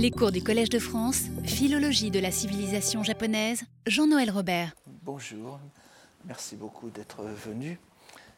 [0.00, 4.76] Les cours du Collège de France, Philologie de la civilisation japonaise, Jean-Noël Robert.
[5.02, 5.58] Bonjour,
[6.24, 7.80] merci beaucoup d'être venu.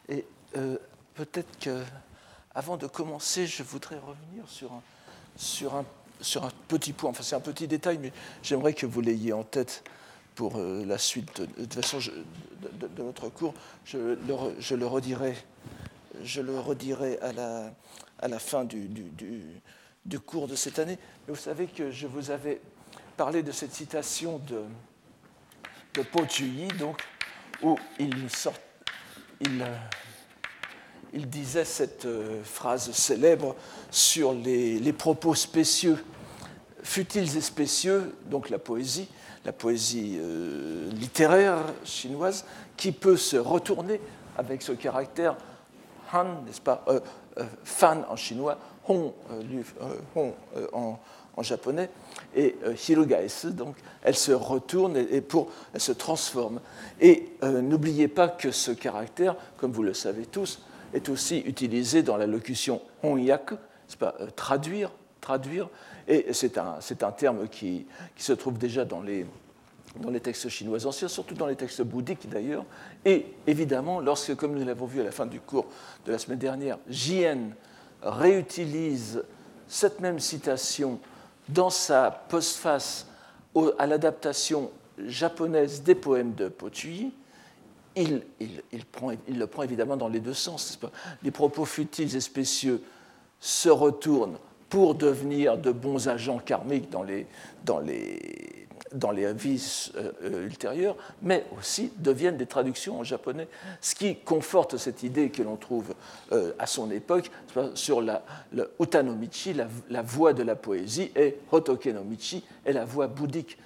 [0.08, 0.24] Et
[0.56, 0.78] euh,
[1.12, 1.82] peut-être que,
[2.54, 4.82] avant de commencer, je voudrais revenir sur un,
[5.36, 5.84] sur un,
[6.22, 7.10] sur un petit point.
[7.10, 9.85] Enfin, c'est un petit détail, mais j'aimerais que vous l'ayez en tête
[10.37, 11.42] pour euh, la suite.
[11.42, 13.53] De, notre cours,
[13.85, 15.37] je le, redirai,
[16.24, 17.70] je le redirai à la,
[18.19, 18.88] à la fin du
[20.05, 20.98] du cours de cette année.
[21.27, 22.60] Mais vous savez que je vous avais
[23.16, 24.62] parlé de cette citation de,
[25.95, 26.23] de Po
[26.78, 27.02] donc,
[27.62, 28.54] où il, sort,
[29.40, 29.76] il, euh,
[31.12, 33.56] il, disait cette euh, phrase célèbre
[33.90, 36.02] sur les, les propos spécieux,
[36.82, 39.09] futiles et spécieux, donc la poésie,
[39.45, 44.01] la poésie euh, littéraire chinoise, qui peut se retourner
[44.38, 45.37] avec ce caractère
[46.12, 46.84] han, n'est-ce pas,
[47.62, 49.12] fan en chinois, hon,
[50.16, 50.32] hon
[50.72, 50.98] en,
[51.36, 51.88] en, japonais,
[52.34, 52.56] et
[52.88, 56.60] hirugaesu, donc elle se retourne et, pour, elle se transforme.
[57.00, 60.60] Et n'oubliez pas que ce caractère, comme vous le savez tous,
[60.92, 63.52] est aussi utilisé dans la locution honyak,
[63.88, 65.69] c'est pas traduire, traduire,
[66.09, 69.27] et c'est un, un, terme qui, qui, se trouve déjà dans les,
[70.00, 72.65] dans les textes chinois anciens, surtout dans les textes bouddhiques d'ailleurs,
[73.05, 75.67] et évidemment lorsque, comme nous l'avons vu à la fin du cours
[76.06, 77.50] de la semaine dernière, Jien
[78.03, 79.23] réutilise
[79.69, 80.98] cette même citation
[81.48, 83.06] dans sa postface
[83.79, 84.70] à l'adaptation
[85.06, 87.12] japonaise des poèmes de Potui,
[87.97, 90.78] il, le prend évidemment dans les deux sens.
[91.23, 92.83] Les propos futiles et spécieux
[93.41, 97.27] se retournent pour devenir de bons agents karmiques dans les,
[98.93, 103.49] dans les vies euh, euh, ultérieures, mais aussi deviennent des traductions en japonais,
[103.81, 105.95] ce qui conforte cette idée que l'on trouve
[106.33, 107.31] euh, à son époque
[107.75, 113.07] sur la, le Utanomichi, la, la voix de la poésie, et Hotokenomichi est la voix
[113.07, 113.59] bouddhique.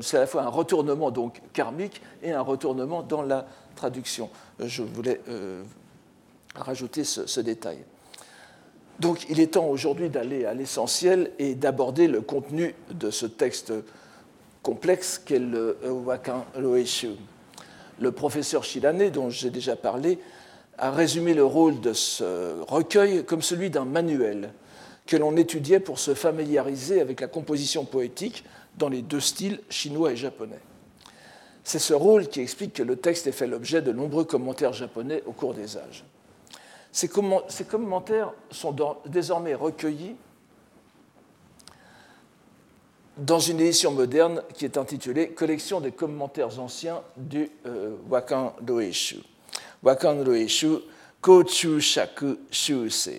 [0.00, 4.28] C'est à la fois un retournement donc karmique et un retournement dans la traduction.
[4.58, 5.22] Je voulais
[6.54, 7.78] rajouter ce détail.
[9.00, 13.72] Donc il est temps aujourd'hui d'aller à l'essentiel et d'aborder le contenu de ce texte
[14.62, 17.10] complexe qu'est le Wakan Loeshu.
[17.98, 20.18] Le professeur Shilane, dont j'ai déjà parlé,
[20.78, 24.52] a résumé le rôle de ce recueil comme celui d'un manuel
[25.06, 28.44] que l'on étudiait pour se familiariser avec la composition poétique
[28.78, 30.60] dans les deux styles chinois et japonais.
[31.64, 35.22] C'est ce rôle qui explique que le texte ait fait l'objet de nombreux commentaires japonais
[35.26, 36.04] au cours des âges.
[36.90, 40.16] Ces, commentaires sont désormais recueillis
[43.16, 49.18] dans une édition moderne qui est intitulée Collection des commentaires anciens du euh, Wakan Doeshu.
[49.82, 50.78] Wakan Doeshu
[51.20, 53.10] Kochu Shaku Shuse,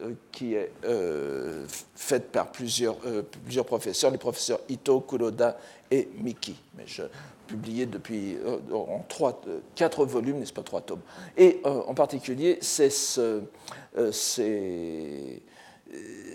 [0.00, 2.98] euh, qui est euh, faite par plusieurs,
[3.44, 5.58] plusieurs professeurs, les professeurs Ito, Kuroda
[5.90, 6.54] et Miki.
[6.76, 7.02] Mais je,
[7.46, 8.36] publié depuis
[8.72, 9.40] en trois,
[9.74, 11.00] quatre volumes, n'est-ce pas, trois tomes.
[11.36, 13.40] Et en particulier, c'est ce,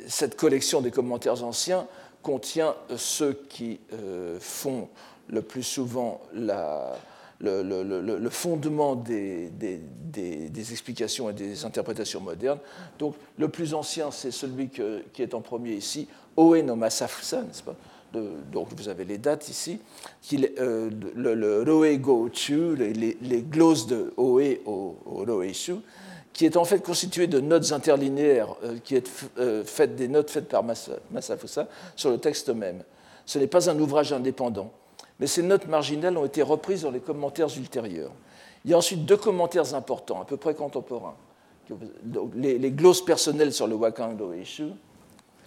[0.07, 1.85] cette collection des commentaires anciens
[2.21, 4.89] contient ceux qui euh, font
[5.27, 9.51] le plus souvent le, fondement des,
[10.71, 12.59] explications et des interprétations modernes.
[12.99, 17.63] Donc le plus ancien, c'est celui qui est en premier ici, Oe no Masafusa, n'est-ce
[18.51, 19.79] donc vous avez les dates ici,
[20.33, 22.29] euh, le, Roe Go
[22.77, 25.53] les, les, glosses de Oe au, au Roe
[26.33, 30.47] qui est en fait constitué de notes interlinéaires, euh, qui est euh, des notes faites
[30.47, 32.83] par Massafusa sur le texte même.
[33.25, 34.71] Ce n'est pas un ouvrage indépendant,
[35.19, 38.11] mais ces notes marginales ont été reprises dans les commentaires ultérieurs.
[38.63, 41.15] Il y a ensuite deux commentaires importants, à peu près contemporains.
[42.35, 44.71] Les, glosses personnelles sur le Wakando Eshu,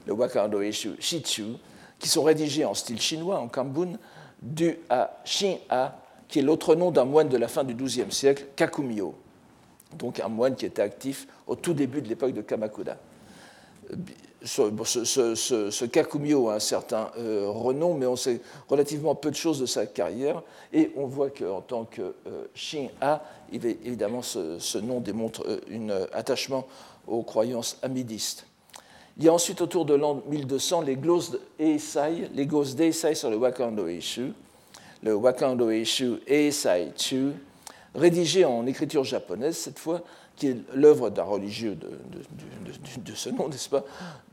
[0.06, 1.56] le Wakando Eshu Shichu,
[1.98, 3.98] qui sont rédigés en style chinois, en Kambun,
[4.40, 8.46] dû à Shin-A, qui est l'autre nom d'un moine de la fin du XIIe siècle,
[8.56, 9.14] Kakumio
[9.99, 12.97] donc un moine qui était actif au tout début de l'époque de Kamakura.
[14.44, 14.71] Ce,
[15.71, 19.67] ce, Kakumio a un certain euh, renom, mais on sait relativement peu de choses de
[19.67, 20.43] sa carrière,
[20.73, 26.67] et on voit qu'en tant que euh, Shin-A, évidemment, ce, nom démontre euh, un attachement
[27.06, 28.47] aux croyances amidistes.
[29.17, 33.31] Il y a ensuite, autour de l'an 1200, les glosses Eisai, les glosses d'Eisai sur
[33.31, 34.32] le Wakando Eishu,
[35.02, 37.32] le Wakando Eishu Eisai Chu,
[37.94, 40.02] rédigé en écriture japonaise cette fois,
[40.37, 41.88] qui est l'œuvre d'un religieux de,
[42.99, 43.85] de, ce nom, n'est-ce pas,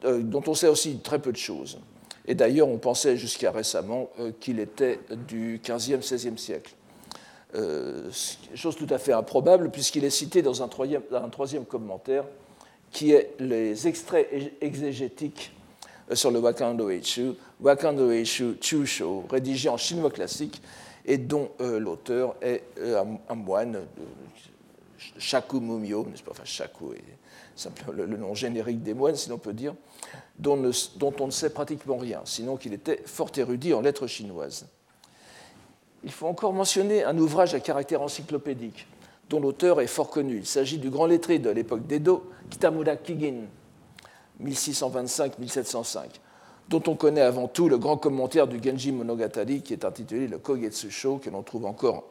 [0.05, 1.79] euh, dont on sait aussi très peu de choses.
[2.25, 6.73] Et d'ailleurs, on pensait jusqu'à récemment euh, qu'il était du 15e, 16e siècle.
[7.53, 8.09] Euh,
[8.55, 12.23] chose tout à fait improbable, puisqu'il est cité dans un troisième, un troisième commentaire,
[12.91, 14.27] qui est les extraits
[14.59, 15.51] exégétiques
[16.13, 20.61] sur le Wakando Eichu, Wakando Eichu Chusho, rédigé en chinois classique
[21.05, 23.85] et dont l'auteur est un, moine,
[25.17, 26.31] Shaku Mumio, n'est-ce pas?
[26.31, 27.03] Enfin, Shaku est
[27.55, 29.73] simplement le, nom générique des moines, si l'on peut dire,
[30.37, 30.57] dont,
[30.97, 34.67] dont on ne sait pratiquement rien, sinon qu'il était fort érudit en lettres chinoises.
[36.03, 38.87] Il faut encore mentionner un ouvrage à caractère encyclopédique,
[39.29, 40.37] dont l'auteur est fort connu.
[40.37, 43.45] Il s'agit du grand lettré de l'époque d'Edo, Kitamura Kigin,
[44.43, 46.05] 1625-1705,
[46.71, 50.37] dont on connaît avant tout le grand commentaire du Genji Monogatari qui est intitulé le
[50.37, 52.05] Kogetsu Sho, que l'on trouve encore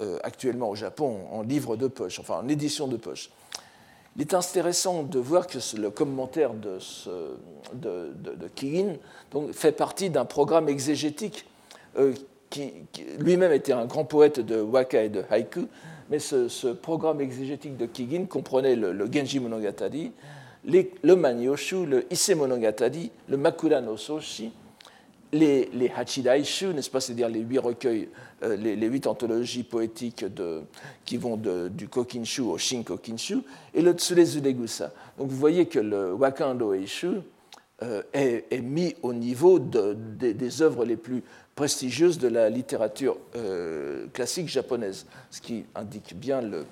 [0.00, 3.30] euh, actuellement au Japon en livre de poche, enfin en édition de poche.
[4.16, 6.78] Il est intéressant de voir que le commentaire de,
[7.74, 8.94] de, Kigin
[9.52, 11.46] fait partie d'un programme exégétique
[11.98, 12.14] euh,
[12.50, 12.72] qui,
[13.18, 15.66] lui-même était un grand poète de waka et de haïku,
[16.08, 20.12] mais ce, programme exégétique de Kigin comprenait le, Genji Monogatari,
[20.66, 24.52] le Manyoshu, le Ise Monogatari, le Makura no Soshi,
[25.34, 28.08] les, les Hachidaishu, n'est-ce pas, c'est-à-dire les huit recueils,
[28.42, 30.24] euh, les, huit anthologies poétiques
[31.04, 33.38] qui vont du Kokinshu au Shinkokinshu,
[33.74, 34.92] et le Tsurezu Degusa.
[35.18, 37.18] Donc vous voyez que le Wakando Eishu
[37.82, 41.22] euh, est, mis au niveau de, des œuvres les plus
[41.54, 46.64] prestigieuses de la littérature euh, classique japonaise, ce qui indique bien le,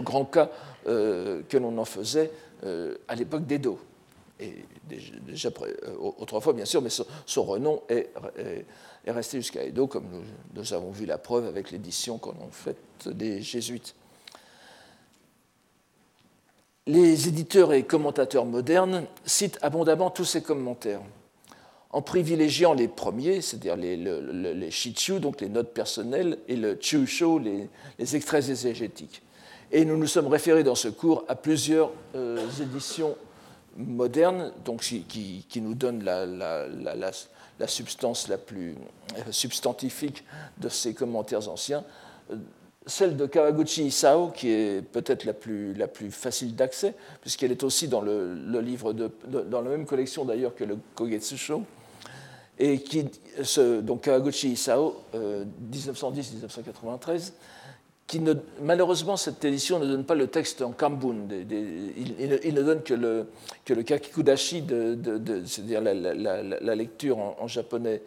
[0.00, 0.50] grand cas
[0.84, 2.30] que l'on en faisait
[2.62, 3.78] à l'époque d'Edo.
[4.40, 4.64] Et
[5.26, 5.50] déjà,
[6.18, 8.10] autrefois, bien sûr, mais son, renom est,
[9.04, 10.06] est, resté jusqu'à Edo, comme
[10.54, 13.94] nous, avons vu la preuve avec l'édition qu'on a faite des Jésuites.
[16.86, 21.02] Les éditeurs et commentateurs modernes citent abondamment tous ces commentaires
[21.90, 27.38] en privilégiant les premiers, c'est-à-dire les, les, shichu, donc les notes personnelles, et le chusho,
[27.38, 27.68] les,
[27.98, 29.22] les extraits exégétiques.
[29.70, 33.16] Et nous nous sommes référés dans ce cours à plusieurs euh, éditions
[33.76, 37.12] modernes, donc, qui, nous donnent la,
[37.66, 38.74] substance la plus
[39.16, 40.24] euh, substantifique
[40.58, 41.84] de ces commentaires anciens.
[42.30, 42.36] Euh,
[42.86, 45.76] celle de Kawaguchi Isao, qui est peut-être la plus,
[46.10, 50.78] facile d'accès, puisqu'elle est aussi dans le, livre dans la même collection d'ailleurs que le
[50.94, 51.64] Kogetsusho
[52.58, 53.06] et qui,
[53.82, 57.18] donc Kawaguchi Isao, 1910-1993, euh,
[58.62, 61.28] malheureusement, cette édition ne donne pas le texte en kambun.
[61.30, 64.64] il, ne donne que le, kakikudashi,
[65.46, 68.02] c'est-à-dire la, lecture en, japonais,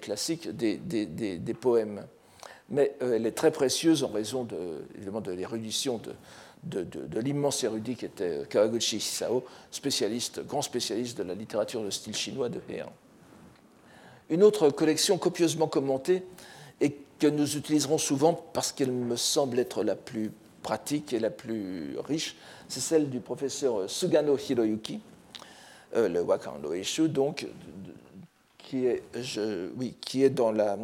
[0.00, 2.06] classique des, poèmes.
[2.72, 4.56] Mais euh, elle est très précieuse en raison de,
[4.94, 6.00] évidemment de l'érudition
[6.62, 11.90] de, de, l'immense érudit qui était Kawaguchi Isao, spécialiste, grand spécialiste de la littérature de
[11.90, 12.92] style chinois de Heian.
[14.28, 16.22] Une autre collection copieusement commentée
[16.80, 20.30] et que nous utiliserons souvent parce qu'elle me semble être la plus
[20.62, 22.36] pratique et la plus riche,
[22.68, 25.00] c'est celle du professeur Sugano Hiroyuki,
[25.96, 27.46] euh, le Wakando Eshu, donc,
[28.58, 29.02] qui est,
[29.76, 30.78] oui, qui est dans, la,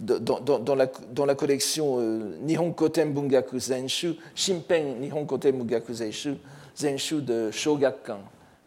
[0.00, 6.34] dans, la, dans la collection euh, Nihon Koten Bungaku Zenshu, Shimpen Nihon Koten Bungaku Zenshu,
[6.76, 8.18] Zenshu de Shogakkan,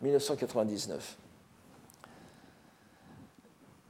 [0.01, 1.17] 1999.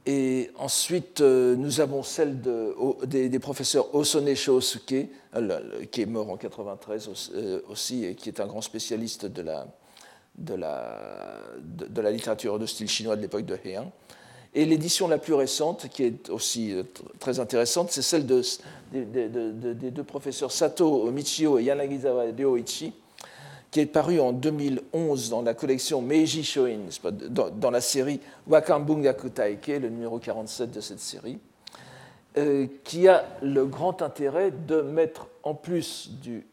[0.04, 2.74] Et ensuite, euh, nous avons celle de,
[3.06, 5.06] des, professeurs Osone Shosuke,
[5.36, 7.08] euh, qui est mort en 93
[7.68, 9.64] aussi, et qui est un grand spécialiste de la,
[12.10, 13.92] littérature de style chinois de l'époque de Heian.
[14.54, 16.82] Et l'édition la plus récente, qui est aussi euh,
[17.20, 18.42] très intéressante, c'est celle de,
[18.92, 22.92] des deux professeurs Sato Michio et Yanagisawa Ryoichi,
[23.72, 26.80] qui est paru en 2011 dans la collection Meiji Shoin,
[27.30, 31.38] dans, la série Wakambungaku Taike, le numéro 47 de cette série,
[32.36, 36.46] euh, qui a le grand intérêt de mettre en plus du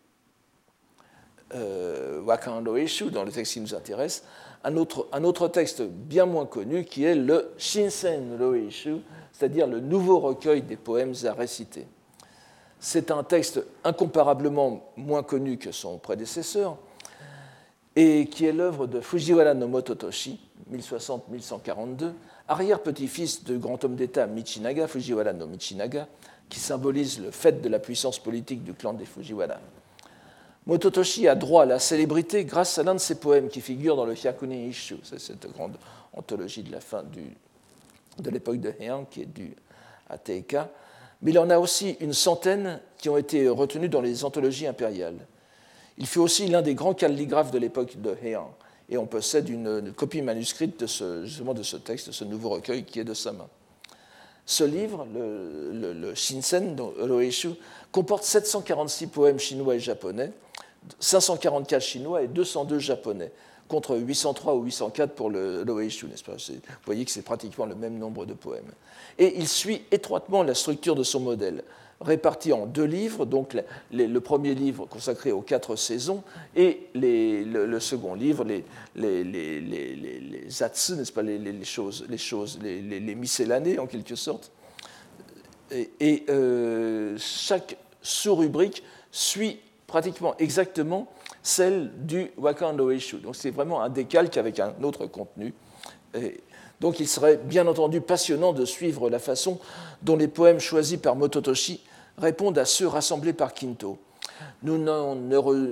[1.53, 2.77] euh, Wakando
[3.11, 4.23] dans le texte qui nous intéresse,
[4.63, 8.95] un autre, un autre texte bien moins connu qui est le Shinsen Roeshu,
[9.33, 11.85] c'est-à-dire le nouveau recueil des poèmes à réciter.
[12.79, 16.77] C'est un texte incomparablement moins connu que son prédécesseur,
[18.01, 20.39] et qui est l'œuvre de Fujiwara no Mototoshi,
[20.71, 22.13] 1060-1142,
[22.47, 26.07] arrière-petit-fils du grand homme d'État Michinaga, Fujiwara no Michinaga,
[26.47, 29.59] qui symbolise le fait de la puissance politique du clan des Fujiwara.
[30.65, 34.05] Mototoshi a droit à la célébrité grâce à l'un de ses poèmes qui figure dans
[34.05, 35.75] le Hyakune Ishu, c'est cette grande
[36.13, 39.57] anthologie de la fin de l'époque de Heian qui est due
[40.09, 40.69] à Teika,
[41.21, 45.19] mais il en a aussi une centaine qui ont été retenues dans les anthologies impériales.
[45.99, 48.51] Il fut aussi l'un des grands calligraphes de l'époque de Heian,
[48.89, 52.49] et on possède une, copie manuscrite de ce, justement de ce texte, de ce nouveau
[52.49, 53.47] recueil qui est de sa main.
[54.45, 57.49] Ce livre, le, le, Shinsen, Roeshu,
[57.91, 60.31] comporte 746 poèmes chinois et japonais,
[60.99, 63.31] 544 chinois et 202 japonais,
[63.67, 66.33] contre 803 ou 804 pour le Loeishu, n'est-ce pas?
[66.33, 68.71] Vous voyez que c'est pratiquement le même nombre de poèmes.
[69.19, 71.63] Et il suit étroitement la structure de son modèle,
[72.01, 73.57] réparti en deux livres, donc
[73.91, 76.23] le premier livre consacré aux quatre saisons
[76.55, 78.63] et le, second livre, les,
[78.95, 84.51] les, les, les n'est-ce pas, les, choses, les choses, les, miscellanées en quelque sorte.
[85.71, 91.11] Et, euh, chaque sous-rubrique suit pratiquement exactement
[91.43, 93.17] celle du Wakando Eshu.
[93.17, 95.53] Donc c'est vraiment un décalque avec un autre contenu.
[96.79, 99.59] donc il serait bien entendu passionnant de suivre la façon
[100.01, 101.81] dont les poèmes choisis par Mototoshi
[102.19, 103.97] répondent à ceux rassemblés par Kinto.
[104.63, 105.63] Nous n'aurons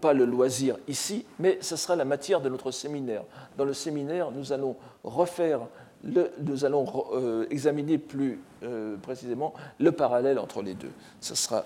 [0.00, 3.22] pas le loisir ici, mais ce sera la matière de notre séminaire.
[3.56, 5.60] Dans le séminaire, nous allons refaire,
[6.02, 10.92] nous allons euh, examiner plus euh, précisément le parallèle entre les deux.
[11.20, 11.64] Ce sera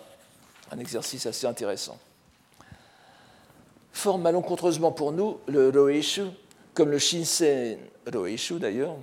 [0.70, 1.98] un exercice assez intéressant.
[3.92, 6.22] Fort malencontreusement pour nous, le Roeishu,
[6.74, 7.78] comme le Shinsen
[8.12, 8.94] Roeishu d'ailleurs,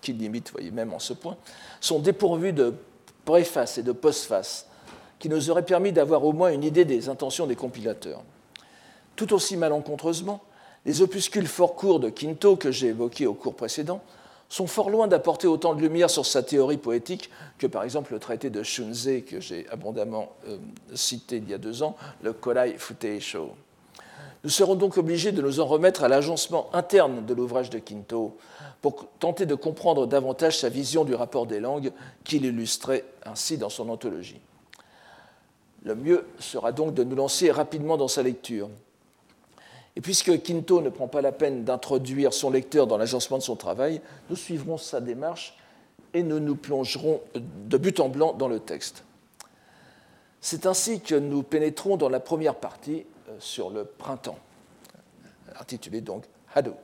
[0.00, 1.36] qui limite, voyez, même en ce point,
[1.80, 2.74] sont dépourvus de
[3.24, 4.66] préface et de postface
[5.18, 8.22] qui nous auraient permis d'avoir au moins une idée des intentions des compilateurs.
[9.14, 10.40] Tout aussi malencontreusement,
[10.84, 14.00] les opuscules fort courts de Quinto que j'ai évoqués au cours précédent
[14.48, 18.18] sont fort loin d'apporter autant de lumière sur sa théorie poétique que par exemple le
[18.18, 20.58] traité de Shunzei que j'ai abondamment euh,
[20.94, 23.54] cité il y a deux ans, le Korai Futeisho.
[24.44, 28.36] Nous serons donc obligés de nous en remettre à l'agencement interne de l'ouvrage de Quinto
[28.82, 31.92] pour tenter de comprendre davantage sa vision du rapport des langues
[32.24, 34.40] qu'il illustrait ainsi dans son anthologie.
[35.84, 38.68] Le mieux sera donc de nous lancer rapidement dans sa lecture.
[39.94, 43.56] Et puisque Quinto ne prend pas la peine d'introduire son lecteur dans l'agencement de son
[43.56, 45.56] travail, nous suivrons sa démarche
[46.12, 49.04] et nous nous plongerons de but en blanc dans le texte.
[50.40, 54.38] C'est ainsi que nous pénétrons dans la première partie euh, sur le printemps,
[55.60, 56.74] intitulée donc Hado,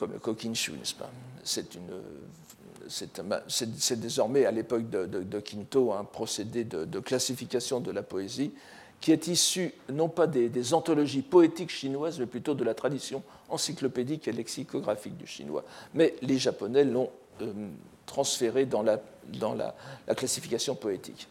[0.00, 1.10] comme le Kokinshu, n'est-ce pas?
[2.88, 8.52] C'est désormais à l'époque de, de, Quinto un procédé de, classification de la poésie
[9.02, 14.26] qui est issu non pas des, anthologies poétiques chinoises, mais plutôt de la tradition encyclopédique
[14.26, 15.64] et lexicographique du chinois.
[15.92, 17.10] Mais les Japonais l'ont
[17.42, 17.52] euh,
[18.06, 19.00] transféré dans, la,
[19.38, 19.74] dans la,
[20.14, 21.28] classification poétique.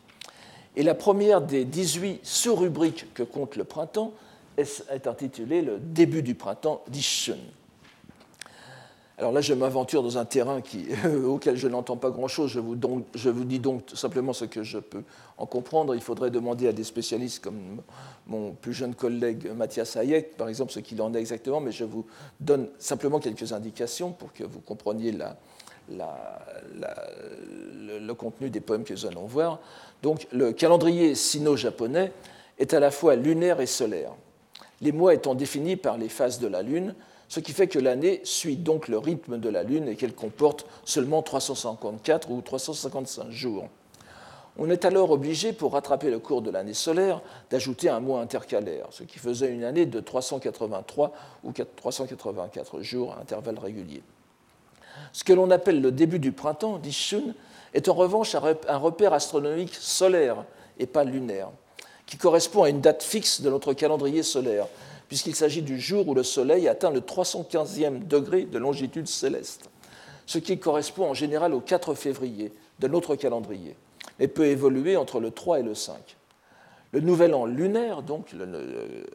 [0.75, 4.13] Et la première des 18 sous-rubriques que compte le printemps
[4.57, 7.38] est, est intitulée Le début du printemps d'Ishun.
[9.19, 10.88] Alors là, je m'aventure dans un terrain qui,
[11.25, 12.51] auquel je n'entends pas grand-chose.
[12.51, 12.59] Je,
[13.29, 15.03] vous dis donc simplement ce que je peux
[15.38, 15.93] en comprendre.
[15.93, 17.81] Il faudrait demander à des spécialistes comme
[18.27, 21.83] mon plus jeune collègue Mathias Hayek, par exemple, ce qu'il en est exactement, mais je
[21.83, 22.05] vous
[22.39, 25.25] donne simplement quelques indications pour que vous compreniez le,
[27.99, 29.59] le, contenu des poèmes que nous allons voir.
[30.01, 32.13] Donc, le calendrier sino-japonais
[32.57, 34.13] est à la fois lunaire et solaire.
[34.79, 36.95] Les mois étant définis par les phases de la Lune,
[37.29, 40.65] ce qui fait que l'année suit donc le rythme de la Lune et qu'elle comporte
[40.83, 43.69] seulement 354 ou 355 jours.
[44.57, 48.88] On est alors obligé, pour rattraper le cours de l'année solaire, d'ajouter un mois intercalaire,
[48.89, 51.13] ce qui faisait une année de 383
[51.45, 54.03] ou 384 jours à intervalles réguliers.
[55.13, 57.36] Ce que l'on appelle le début du printemps, dit Shun,
[57.74, 60.43] est en revanche un repère astronomique solaire
[60.79, 61.50] et pas lunaire,
[62.07, 64.65] qui correspond à une date fixe de notre calendrier solaire,
[65.09, 69.69] puisqu'il s'agit du jour où le Soleil atteint le 315e degré de longitude céleste,
[70.25, 73.75] ce qui correspond en général au 4 février de notre calendrier,
[74.19, 75.97] mais peut évoluer entre le 3 et le 5.
[76.91, 79.05] Le nouvel an lunaire, donc le,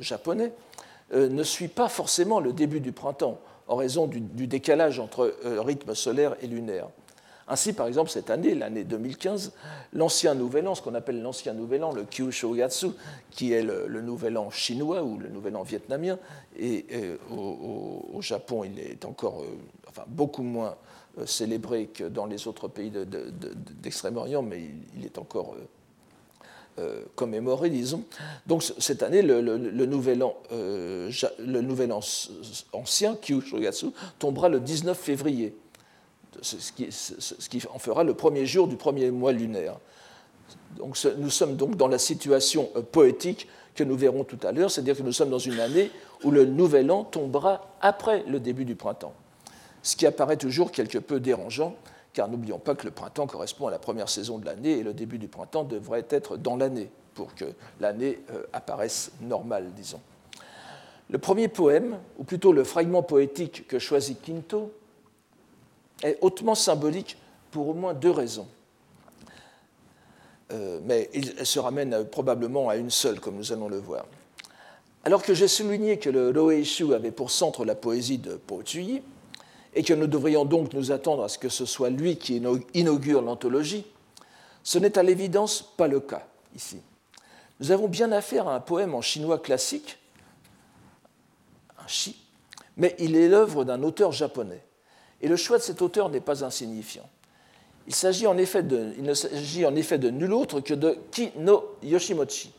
[0.00, 0.52] japonais,
[1.12, 5.60] euh, ne suit pas forcément le début du printemps, en raison du, décalage entre euh,
[5.60, 6.88] rythme solaire et lunaire.
[7.50, 9.52] Ainsi, par exemple, cette année, l'année 2015,
[9.92, 12.90] l'ancien nouvel an, ce qu'on appelle l'ancien nouvel an, le Kyushogatsu,
[13.32, 16.16] qui est le, nouvel an chinois ou le nouvel an vietnamien,
[16.56, 16.86] et,
[17.28, 20.76] au, Japon, il est encore euh, enfin, beaucoup moins
[21.18, 22.92] euh, célébré que dans les autres pays
[23.82, 24.62] d'Extrême-Orient, mais
[24.96, 25.56] il, est encore
[26.78, 28.04] euh, commémoré, disons.
[28.46, 32.00] Donc cette année, le, nouvel, an, le nouvel an
[32.72, 33.86] ancien, Kyushogatsu,
[34.20, 35.56] tombera le 19 février
[36.42, 36.72] ce
[37.48, 39.78] qui, en fera le premier jour du premier mois lunaire.
[40.76, 44.70] Donc, nous sommes donc dans la situation euh, poétique que nous verrons tout à l'heure,
[44.70, 45.90] c'est-à-dire que nous sommes dans une année
[46.24, 49.14] où le nouvel an tombera après le début du printemps,
[49.82, 51.76] ce qui apparaît toujours quelque peu dérangeant,
[52.12, 54.92] car n'oublions pas que le printemps correspond à la première saison de l'année et le
[54.92, 57.44] début du printemps devrait être dans l'année pour que
[57.80, 60.00] l'année euh, apparaisse normale, disons.
[61.08, 64.72] Le premier poème, ou plutôt le fragment poétique que choisit Quinto,
[66.02, 67.16] est hautement symbolique
[67.50, 68.48] pour au moins deux raisons.
[70.84, 74.06] mais il se ramène probablement à une seule, comme nous allons le voir.
[75.04, 79.02] Alors que j'ai souligné que le Roeishu avait pour centre la poésie de Po Chuyi,
[79.74, 82.42] et que nous devrions donc nous attendre à ce que ce soit lui qui
[82.74, 83.86] inaugure l'anthologie,
[84.62, 86.80] ce n'est à l'évidence pas le cas ici.
[87.60, 89.98] Nous avons bien affaire à un poème en chinois classique,
[91.78, 92.16] un shi,
[92.76, 94.62] mais il est l'œuvre d'un auteur japonais.
[95.22, 97.08] Et le choix de cet auteur n'est pas insignifiant.
[97.86, 102.52] Il, ne s'agit en effet de nul autre que de Ki no Yoshimochi,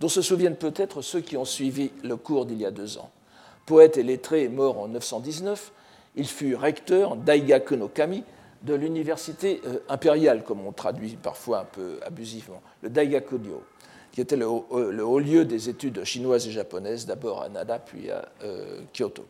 [0.00, 3.10] dont se souviennent peut-être ceux qui ont suivi le cours d'il y a deux ans.
[3.66, 5.72] Poète et lettré mort en 919,
[6.14, 8.24] il fut recteur Daigaku no Kami
[8.62, 13.62] de l'université euh, impériale, comme on traduit parfois un peu abusivement, le Daigaku-ryo,
[14.12, 18.26] qui était le haut, lieu des études chinoises et japonaises, d'abord à Nada, puis à
[18.42, 19.26] euh, Kyoto.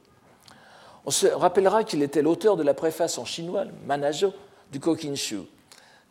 [1.06, 4.32] On se rappellera qu'il était l'auteur de la préface en chinois, Manajo,
[4.72, 5.38] du Kokinshu,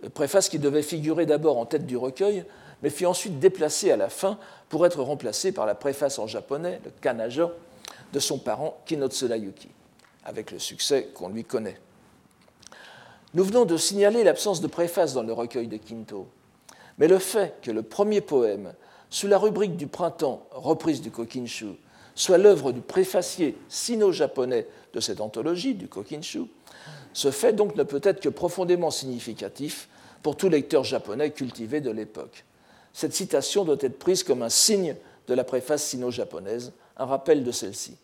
[0.03, 2.45] euh, préface qui devait figurer d'abord en tête du recueil,
[2.81, 4.37] mais fut ensuite déplacée à la fin
[4.69, 7.51] pour être remplacée par la préface en japonais, le Kanajo,
[8.13, 9.69] de son parent Kinotsura Yuki
[10.25, 11.79] avec le succès qu'on lui connaît.
[13.33, 16.27] Nous venons de signaler l'absence de préface dans le recueil de Quinto,
[16.97, 18.73] mais le fait que le premier poème,
[19.09, 21.75] sous la rubrique du printemps, reprise du Kokinshu,
[22.15, 26.43] soit l'œuvre du préfacier sino-japonais de cette anthologie, du Kokinshu,
[27.13, 29.89] ce fait donc ne peut être que profondément significatif
[30.23, 32.45] pour tout lecteur japonais cultivé de l'époque.
[32.93, 34.95] Cette citation doit être prise comme un signe
[35.27, 37.97] de la préface sino-japonaise, un rappel de celle-ci.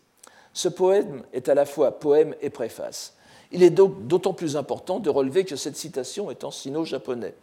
[0.52, 3.14] Ce poème est à la fois poème et préface.
[3.52, 7.34] Il est donc d'autant plus important de relever que cette citation est en sino-japonais.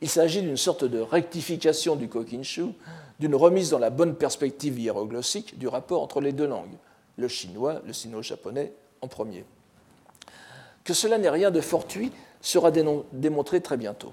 [0.00, 2.66] Il s'agit d'une sorte de rectification du Kokinshu,
[3.18, 6.76] d'une remise dans la bonne perspective hiéroglossique du rapport entre les deux langues,
[7.16, 9.44] le chinois, le sino-japonais en premier.
[10.84, 12.12] Que cela n'est rien de fortuit
[12.42, 14.12] sera démontré très bientôt.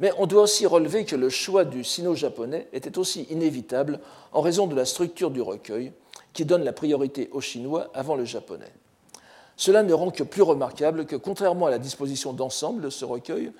[0.00, 4.00] Mais on doit aussi relever que le choix du sino-japonais était aussi inévitable
[4.32, 5.92] en raison de la structure du recueil,
[6.32, 8.72] qui donne la priorité au chinois avant le japonais.
[9.56, 13.52] Cela ne rend que plus remarquable que, contrairement à la disposition d'ensemble de ce recueil,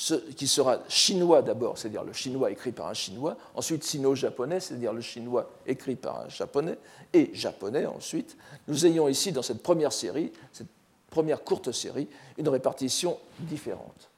[0.00, 4.92] ce, qui sera chinois d'abord, c'est-à-dire le chinois écrit par un chinois, ensuite sino-japonais, c'est-à-dire
[4.92, 6.78] le chinois écrit par un japonais,
[7.12, 8.36] et japonais ensuite,
[8.68, 10.68] nous ayons ici dans cette première série, cette
[11.10, 12.06] première courte série,
[12.36, 14.08] une répartition différente.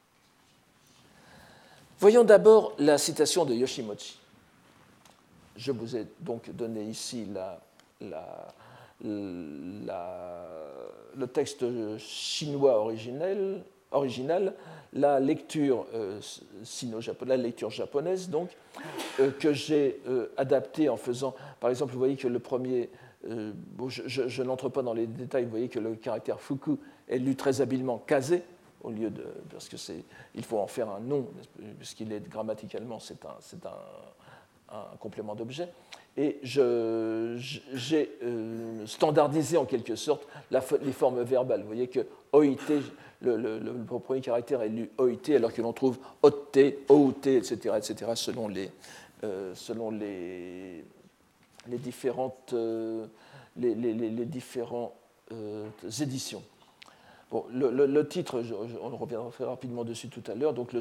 [1.99, 4.19] Voyons d'abord la citation de Yoshimochi.
[5.57, 7.27] Je vous ai donc donné ici
[8.03, 8.17] le
[11.33, 11.65] texte
[11.97, 14.55] chinois originel, original,
[14.93, 16.21] la lecture euh,
[16.65, 18.51] sino-japonaise, donc,
[19.21, 22.91] euh, que j'ai euh, adaptée en faisant, par exemple, vous voyez que le premier,
[23.23, 26.77] je, n'entre pas dans les détails, vous voyez que le caractère fuku
[27.09, 28.43] est lu très habilement kazé
[28.83, 30.03] au lieu de, parce que c'est,
[30.35, 31.29] il faut en faire un nom,
[31.79, 33.75] puisqu'il est grammaticalement, c'est un, c'est un,
[35.01, 35.69] complément d'objet
[36.17, 38.09] et j'ai
[38.87, 41.63] standardisé en quelque sorte les formes verbales.
[41.63, 42.57] Vous voyez que OIT,
[43.23, 48.49] le, premier caractère est lu OIT, alors que l'on trouve OT, OUT, etc., etc., selon
[48.49, 48.71] les,
[49.25, 50.85] euh, selon les,
[51.69, 53.07] les différentes, euh,
[53.57, 54.93] différentes
[56.01, 56.43] éditions.
[57.31, 58.43] Bon, le, titre,
[58.83, 60.53] on reviendra très rapidement dessus tout à l'heure.
[60.53, 60.75] Donc,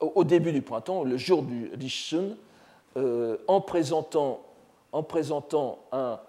[0.00, 2.36] au début du printemps, le jour du Rishun,
[2.96, 4.40] euh, en présentant,
[4.92, 6.20] en présentant un,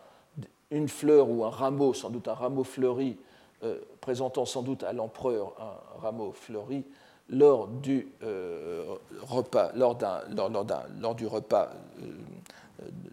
[0.72, 3.18] une fleur ou un rameau, sans doute un rameau fleuri,
[3.66, 6.84] euh, présentant sans doute à l'empereur un rameau fleuri,
[7.30, 9.98] lors du euh, repas, lors,
[10.30, 10.66] lors, lors,
[11.00, 11.74] lors, du repas,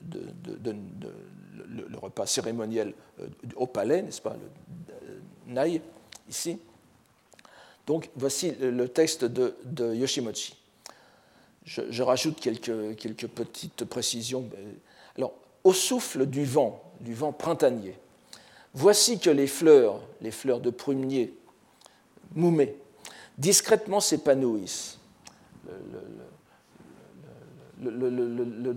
[0.03, 0.77] de, de,
[1.67, 2.93] le, repas cérémoniel
[3.57, 5.81] au palais, n'est-ce pas, le Nai,
[6.29, 6.59] ici.
[7.87, 10.57] Donc voici le texte de, Yoshimochi.
[11.65, 14.45] Je, rajoute quelques, quelques, petites précisions.
[15.17, 15.33] Alors,
[15.65, 17.95] au souffle du vent, du vent printanier,
[18.75, 21.35] voici que les fleurs, les fleurs de prunier
[22.35, 22.77] moumées,
[23.39, 24.99] discrètement s'épanouissent.
[27.81, 28.75] Le, le,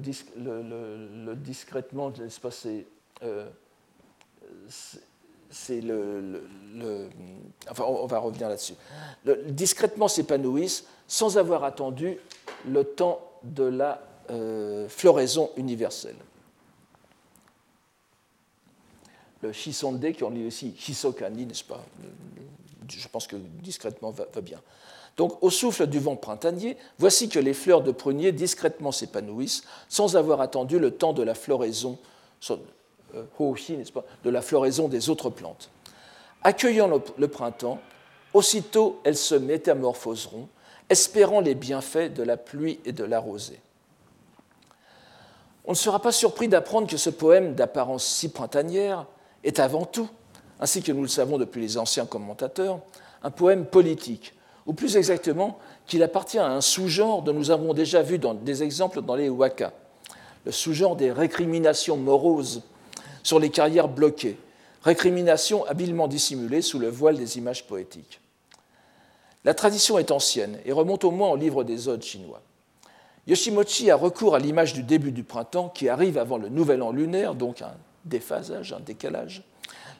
[1.35, 2.87] discrètement, n'est-ce pas, c'est
[3.23, 3.47] euh,
[5.69, 6.41] le,
[7.69, 8.73] Enfin, on va revenir là-dessus.
[9.47, 12.17] discrètement s'épanouissent sans avoir attendu
[12.67, 16.15] le temps de la euh, floraison universelle.
[19.51, 21.83] Shisonde, qui on lit aussi Hisokani, n'est-ce pas
[22.87, 24.61] Je pense que discrètement va, bien.
[25.17, 30.17] Donc, au souffle du vent printanier, voici que les fleurs de prunier discrètement s'épanouissent sans
[30.17, 31.97] avoir attendu le temps de la floraison,
[32.51, 33.17] euh,
[34.23, 35.69] de la floraison des autres plantes.
[36.43, 37.79] Accueillant le printemps,
[38.33, 40.49] aussitôt elles se métamorphoseront
[40.89, 43.59] espérant les bienfaits de la pluie et de la rosée.
[45.65, 49.07] On ne sera pas surpris d'apprendre que ce poème d'apparence si printanière
[49.45, 50.09] est avant tout,
[50.59, 52.79] ainsi que nous le savons depuis les anciens commentateurs,
[53.23, 54.33] un poème politique,
[54.65, 58.63] ou plus exactement qu'il appartient à un sous-genre dont nous avons déjà vu dans des
[58.63, 59.71] exemples dans les waka,
[60.45, 62.63] le sous-genre des récriminations moroses
[63.23, 64.37] sur les carrières bloquées,
[64.83, 68.19] récriminations habilement dissimulées sous le voile des images poétiques.
[69.43, 72.41] La tradition est ancienne et remonte au moins au livre des odes chinois.
[73.27, 76.91] Yoshimochi a recours à l'image du début du printemps qui arrive avant le nouvel an
[76.91, 77.73] lunaire, donc un
[78.05, 79.43] déphasage, un décalage.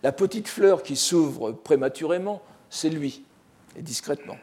[0.04, 3.24] La petite fleur qui s'ouvre prématurément, c'est lui,
[3.76, 4.38] et discrètement,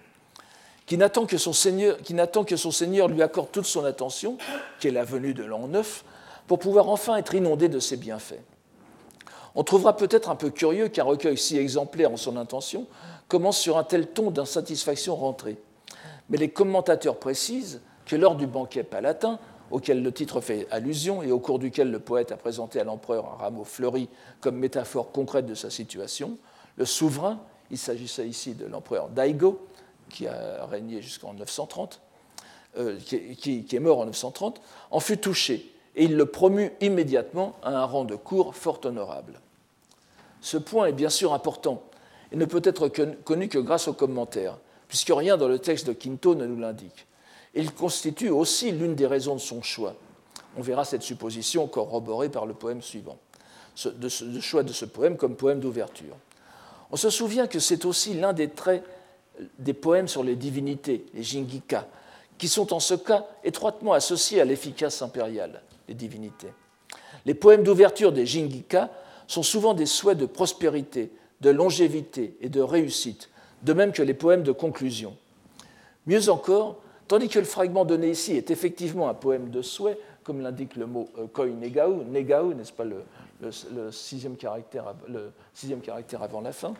[0.86, 2.14] qui n'attend que, son Seigneur, qui
[2.46, 4.36] que son Seigneur lui accorde toute son attention,
[4.80, 6.04] qui est la venue de l'an neuf,
[6.46, 8.42] pour pouvoir enfin être inondé de ses bienfaits.
[9.54, 12.86] On trouvera peut-être un peu curieux qu'un recueil si exemplaire en son intention
[13.28, 15.56] commence sur un tel ton d'insatisfaction rentrée.
[16.30, 19.38] Mais les commentateurs précisent que lors du banquet palatin,
[19.72, 23.32] auquel le titre fait allusion et au cours duquel le poète a présenté à l'empereur
[23.32, 24.08] un rameau fleuri
[24.40, 26.36] comme métaphore concrète de sa situation,
[26.76, 29.66] le souverain, il s'agissait ici de l'empereur Daigo,
[30.10, 32.00] qui a régné jusqu'en 930,
[32.76, 37.70] euh, qui, est mort en 930, en fut touché et il le promut immédiatement à
[37.70, 39.40] un rang de cour fort honorable.
[40.42, 41.82] Ce point est bien sûr important
[42.30, 42.88] et ne peut être
[43.24, 44.58] connu que grâce aux commentaires,
[44.88, 47.06] puisque rien dans le texte de Quinto ne nous l'indique.
[47.54, 49.94] Il constitue aussi l'une des raisons de son choix.
[50.56, 53.18] On verra cette supposition corroborée par le poème suivant,
[53.84, 56.16] le choix de ce poème comme poème d'ouverture.
[56.90, 58.84] On se souvient que c'est aussi l'un des traits
[59.58, 61.88] des poèmes sur les divinités, les jingika,
[62.36, 66.52] qui sont en ce cas étroitement associés à l'efficace impériale, les divinités.
[67.24, 68.90] Les poèmes d'ouverture des jingika
[69.26, 71.10] sont souvent des souhaits de prospérité,
[71.40, 73.30] de longévité et de réussite,
[73.62, 75.16] de même que les poèmes de conclusion.
[76.06, 76.81] Mieux encore,
[77.12, 80.86] tandis que le fragment donné ici est effectivement un poème de souhait, comme l'indique le
[80.86, 83.02] mot euh, koi negao, n'est-ce pas le,
[83.90, 86.72] sixième caractère, le sixième caractère avant la fin,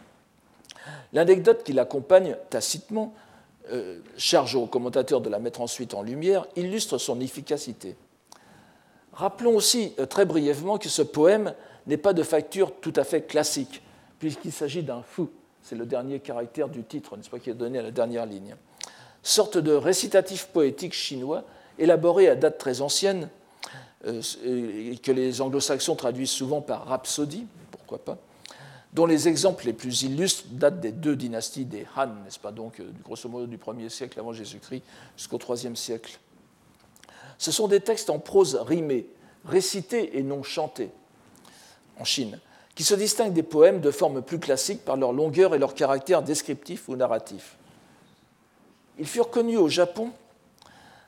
[1.12, 3.12] l'anecdote qui l'accompagne tacitement,
[3.72, 7.94] euh, charge au commentateur de la mettre ensuite en lumière, illustre son efficacité.
[9.12, 11.52] Rappelons aussi euh, très brièvement que ce poème
[11.86, 13.82] n'est pas de facture tout à fait classique,
[14.18, 15.28] puisqu'il s'agit d'un fou.
[15.60, 18.56] C'est le dernier caractère du titre, n'est-ce pas, qui est donné à la dernière ligne.
[19.22, 21.44] Sorte de récitatif poétique chinois,
[21.78, 23.28] élaboré à date très ancienne,
[24.06, 24.20] euh,
[25.02, 28.18] que les anglo-saxons traduisent souvent par rhapsodie, pourquoi pas,
[28.92, 32.80] dont les exemples les plus illustres datent des deux dynasties des Han, n'est-ce pas, donc
[32.80, 34.82] euh, grosso modo du 1er siècle avant Jésus-Christ
[35.16, 36.18] jusqu'au 3e siècle.
[37.38, 39.06] Ce sont des textes en prose rimée,
[39.44, 40.90] récités et non chantés,
[41.98, 42.40] en Chine,
[42.74, 46.22] qui se distinguent des poèmes de forme plus classique par leur longueur et leur caractère
[46.22, 47.56] descriptif ou narratif.
[49.02, 50.12] Ils furent connus au Japon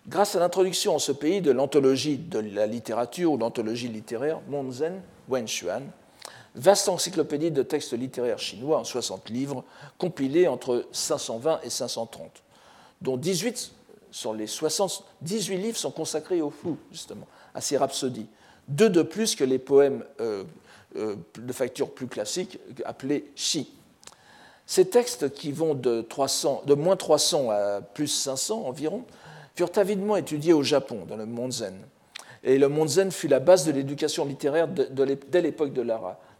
[0.09, 5.01] grâce à l'introduction en ce pays de l'anthologie de la littérature ou l'anthologie littéraire Monzen
[5.29, 5.85] Wenshuan,
[6.57, 9.63] vaste encyclopédie de textes littéraires chinois en 60 livres,
[9.97, 12.43] compilés entre 520 et 530,
[13.01, 13.71] dont 18
[14.11, 18.27] sur les 60, 18 livres sont consacrés au flou, justement, à ces rhapsodies.
[18.67, 20.43] Deux de plus que les poèmes euh,
[20.97, 23.73] euh, de facture plus classique appelé Shi.
[24.67, 29.05] Ces textes, qui vont de, 300, de moins 300 à plus 500 environ,
[29.55, 31.75] furent avidement étudiés au Japon, dans le monde zen.
[32.43, 35.83] Et le monde zen fut la base de l'éducation littéraire dès l'époque de,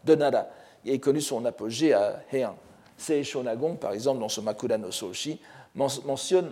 [0.05, 0.49] de Nara,
[0.85, 2.55] et connu son apogée à Heian.
[2.97, 5.39] Sei Shonagon, par exemple, dans ce Makura no Soshi,
[5.75, 6.51] mentionne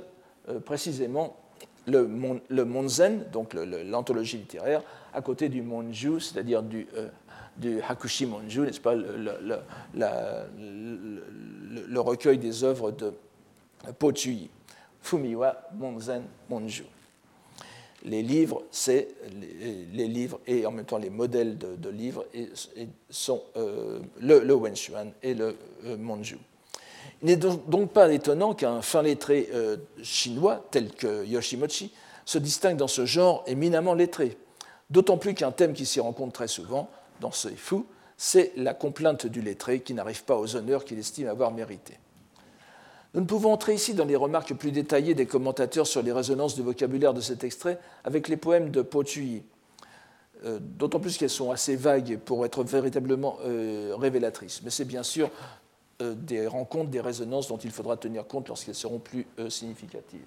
[0.49, 1.37] euh, précisément
[1.85, 2.09] le,
[2.49, 4.81] le Monzen, donc l'anthologie littéraire,
[5.13, 7.09] à côté du Monju, c'est-à-dire du euh,
[7.57, 9.19] du Hakushi Monju, n'est-ce pas, le,
[11.99, 13.13] recueil des œuvres de
[13.99, 14.49] Pochui,
[15.01, 16.85] Fumiwa Monzen Monju.
[18.05, 19.07] Les livres, c'est
[19.93, 22.25] les, livres et en même temps les modèles de, livres
[23.09, 26.37] sont euh, le, le Wenshuan et le euh, Monju.
[27.21, 31.93] Il n'est donc pas étonnant qu'un fin lettré euh, chinois tel que Yoshimochi
[32.25, 34.37] se distingue dans ce genre éminemment lettré,
[34.89, 36.89] d'autant plus qu'un thème qui s'y rencontre très souvent,
[37.23, 37.85] dans ce fou,
[38.17, 41.97] c'est la complainte du lettré qui n'arrive pas aux honneurs qu'il estime avoir mérités.
[43.13, 46.55] Nous ne pouvons entrer ici dans les remarques plus détaillées des commentateurs sur les résonances
[46.55, 49.43] du vocabulaire de cet extrait avec les poèmes de Po Chuyi,
[50.43, 54.61] euh, d'autant plus qu'elles sont assez vagues pour être véritablement euh, révélatrices.
[54.63, 55.29] Mais c'est bien sûr
[56.01, 60.19] euh, des rencontres, des résonances dont il faudra tenir compte lorsqu'elles seront plus significatives.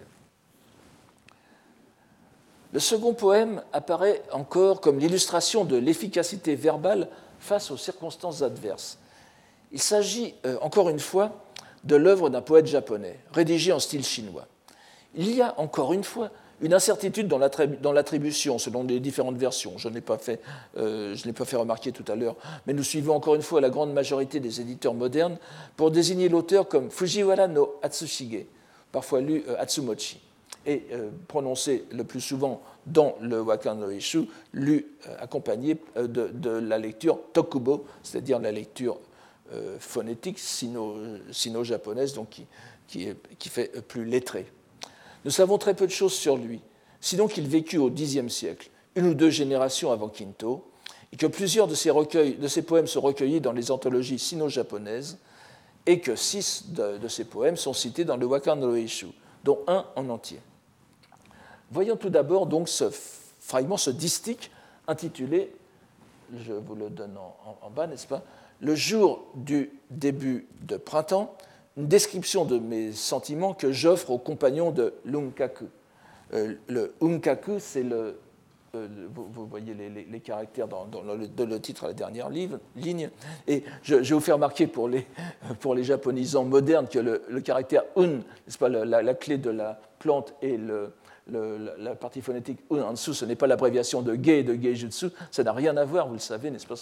[2.77, 7.09] Le second poème apparaît encore comme l'illustration de l'efficacité verbale
[7.39, 8.99] face aux circonstances adverses.
[9.73, 11.33] Il s'agit, euh, encore une fois,
[11.85, 14.47] de l'œuvre d'un poète japonais, rédigé en style chinois.
[15.15, 16.29] Il y a encore une fois
[16.61, 19.79] une incertitude dans l'attribution selon les différentes versions.
[19.79, 20.43] Je ne l'ai pas, fait,
[20.77, 22.37] euh, pas fait remarquer tout à l'heure,
[22.67, 25.39] mais nous suivons encore une fois la grande majorité des éditeurs modernes
[25.79, 28.45] pour désigner l'auteur comme Fujiwara no Atsushige,
[28.93, 30.21] parfois lu euh, Atsumochi,
[30.67, 34.87] et euh, prononcé le plus souvent dans le Wakan no Ishu, lu
[35.19, 38.99] accompagné de, la lecture Tokubo, c'est-à-dire la lecture
[39.79, 44.47] phonétique sino-japonaise, qui, qui, fait plus lettré.
[45.25, 46.61] Nous savons très peu de choses sur lui,
[47.01, 50.65] sinon qu'il vécut au Xe siècle, une ou deux générations avant Quinto,
[51.13, 55.19] et que plusieurs de ses, recueils, de ses poèmes sont recueillis dans les anthologies sino-japonaises,
[55.87, 59.07] et que six de, ses poèmes sont cités dans le Wakan no Eishu,
[59.45, 60.41] dont un en entier.
[61.71, 62.91] Voyons tout d'abord donc ce
[63.41, 64.51] fragment, ce distique
[64.87, 65.53] intitulé,
[66.37, 67.17] je vous le donne
[67.63, 68.23] en bas, n'est-ce pas,
[68.61, 71.37] Le jour du début de printemps,
[71.77, 75.67] une description de mes sentiments que j'offre aux compagnons de l'unkaku.
[76.35, 78.19] Euh, le unkaku, c'est le.
[78.75, 82.59] Euh, vous, voyez les, caractères dans, le, titre à la dernière ligne.
[83.47, 85.07] Et je, vais vous faire remarquer pour les,
[85.61, 89.81] pour les japonisants modernes que le, caractère un, n'est-ce pas, la, la, clé de la
[89.99, 90.93] plante et le,
[91.29, 95.43] la partie phonétique en dessous, ce n'est pas l'abréviation de gay et de geijutsu, ça
[95.43, 96.77] n'a rien à voir, vous le savez, n'est-ce pas?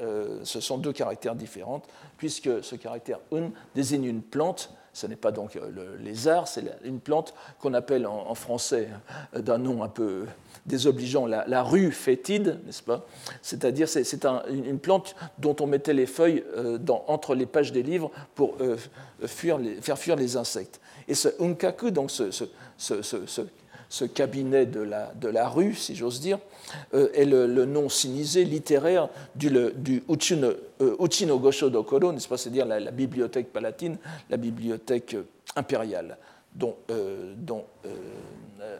[0.00, 1.82] Euh, Ce sont deux caractères différents,
[2.16, 6.64] puisque ce caractère un désigne une plante, ce n'est pas donc euh, le lézard, c'est
[6.82, 8.88] une plante qu'on appelle en, français
[9.34, 10.24] euh, d'un nom un peu
[10.64, 13.06] désobligeant la, rue fétide, n'est-ce pas?
[13.42, 16.44] C'est-à-dire c'est une plante dont on mettait les feuilles
[17.06, 18.56] entre les pages des livres pour
[19.24, 20.78] faire fuir les insectes.
[21.08, 24.80] Et ce unkaku, donc ce, cabinet de
[25.28, 26.38] la, rue, si j'ose dire,
[26.92, 29.50] euh, est le, nom sinisé littéraire du,
[30.08, 33.96] Uchino, euh, Gosho Dokoro, n'est-ce pas C'est-à-dire la, bibliothèque palatine,
[34.28, 35.24] la bibliothèque euh,
[35.56, 36.18] impériale,
[36.54, 36.76] dont,
[37.36, 37.64] dont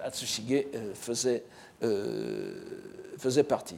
[0.05, 1.43] Atsushige faisait,
[3.49, 3.77] partie.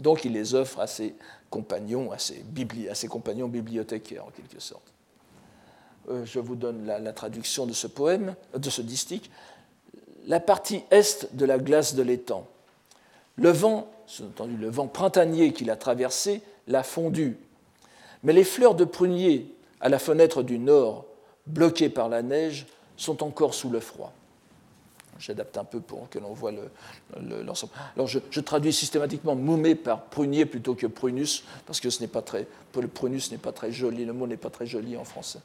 [0.00, 1.14] Donc il les offre à ses
[1.50, 4.92] compagnons, à ses compagnons bibliothécaires en quelque sorte.
[6.08, 9.30] Euh, je vous donne la, traduction de ce poème, de ce distique,
[10.26, 12.46] la partie est de la glace de l'étang.
[13.36, 13.90] Le vent,
[14.22, 17.36] entendu le vent printanier qui l'a traversé, l'a fondu.
[18.22, 21.06] Mais les fleurs de prunier à la fenêtre du nord,
[21.46, 24.12] bloquées par la neige, sont encore sous le froid.
[25.18, 26.52] J'adapte un peu pour que l'on voit
[27.44, 27.72] l'ensemble.
[27.94, 32.46] Alors je, traduis systématiquement moumé par prunier plutôt que prunus, parce que ce pas très,
[32.74, 35.40] le prunus n'est pas très joli, le mot n'est pas très joli en français.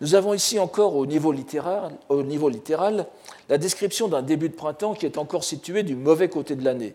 [0.00, 3.06] Nous avons ici encore au niveau, littéral,
[3.48, 6.94] la description d'un début de printemps qui est encore situé du mauvais côté de l'année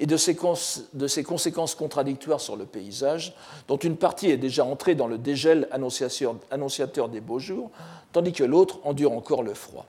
[0.00, 3.36] et de ses, conséquences contradictoires sur le paysage,
[3.68, 7.70] dont une partie est déjà entrée dans le dégel annonciateur des beaux jours,
[8.12, 9.86] tandis que l'autre endure encore le froid.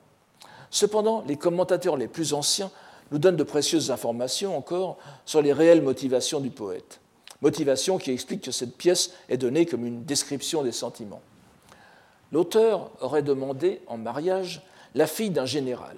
[0.69, 2.69] Cependant, les commentateurs les plus anciens
[3.11, 6.99] nous donnent de précieuses informations encore sur les réelles motivations du poète,
[7.41, 11.21] motivations qui expliquent que cette pièce est donnée comme une description des sentiments.
[12.33, 14.63] L'auteur aurait demandé en mariage
[14.95, 15.95] la fille d'un général,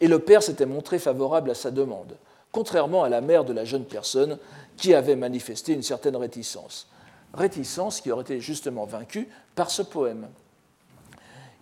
[0.00, 2.16] et le père s'était montré favorable à sa demande,
[2.52, 4.38] contrairement à la mère de la jeune personne
[4.76, 6.86] qui avait manifesté une certaine réticence.
[7.32, 10.28] Réticence qui aurait été justement vaincue par ce poème.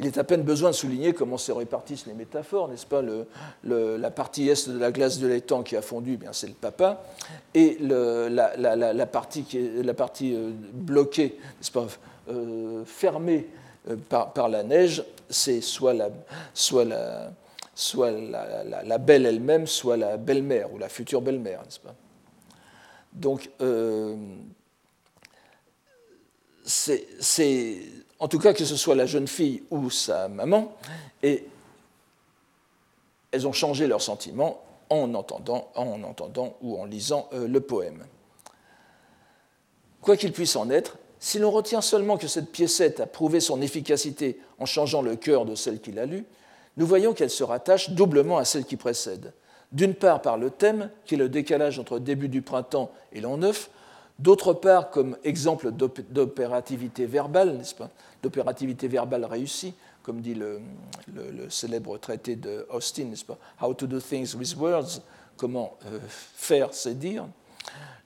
[0.00, 3.02] Il est à peine besoin de souligner comment se répartissent les métaphores, n'est-ce pas
[3.62, 6.54] La partie est de la glace de l'étang qui a fondu, eh bien c'est le
[6.54, 7.04] papa,
[7.54, 11.86] et la, partie, qui est, la partie euh, bloquée, n'est-ce pas,
[12.30, 13.48] euh, fermée
[13.88, 16.08] euh, par, la neige, c'est soit la,
[18.98, 21.94] belle elle-même, soit la belle-mère ou la future belle-mère, n'est-ce pas?
[23.12, 24.16] Donc, euh,
[28.18, 30.76] en tout cas que ce soit la jeune fille ou sa maman,
[31.22, 31.42] elles
[33.46, 38.06] ont changé leurs sentiments en entendant, en entendant ou en lisant euh, le poème.
[40.00, 43.60] Quoi qu'il puisse en être, si l'on retient seulement que cette piécette a prouvé son
[43.60, 46.24] efficacité en changeant le cœur de celle qui l'a lue,
[46.76, 49.32] nous voyons qu'elle se rattache doublement à celle qui précède.
[49.72, 53.36] D'une part par le thème, qui est le décalage entre début du printemps et l'an
[53.36, 53.68] neuf,
[54.18, 57.90] d'autre part comme exemple d'opérativité verbale, n'est-ce pas?
[58.22, 60.60] D'opérativité verbale réussie, comme dit le,
[61.50, 63.38] célèbre traité de Austin, n'est-ce pas?
[63.60, 65.02] How to do things with words,
[65.36, 67.26] comment euh, faire, c'est dire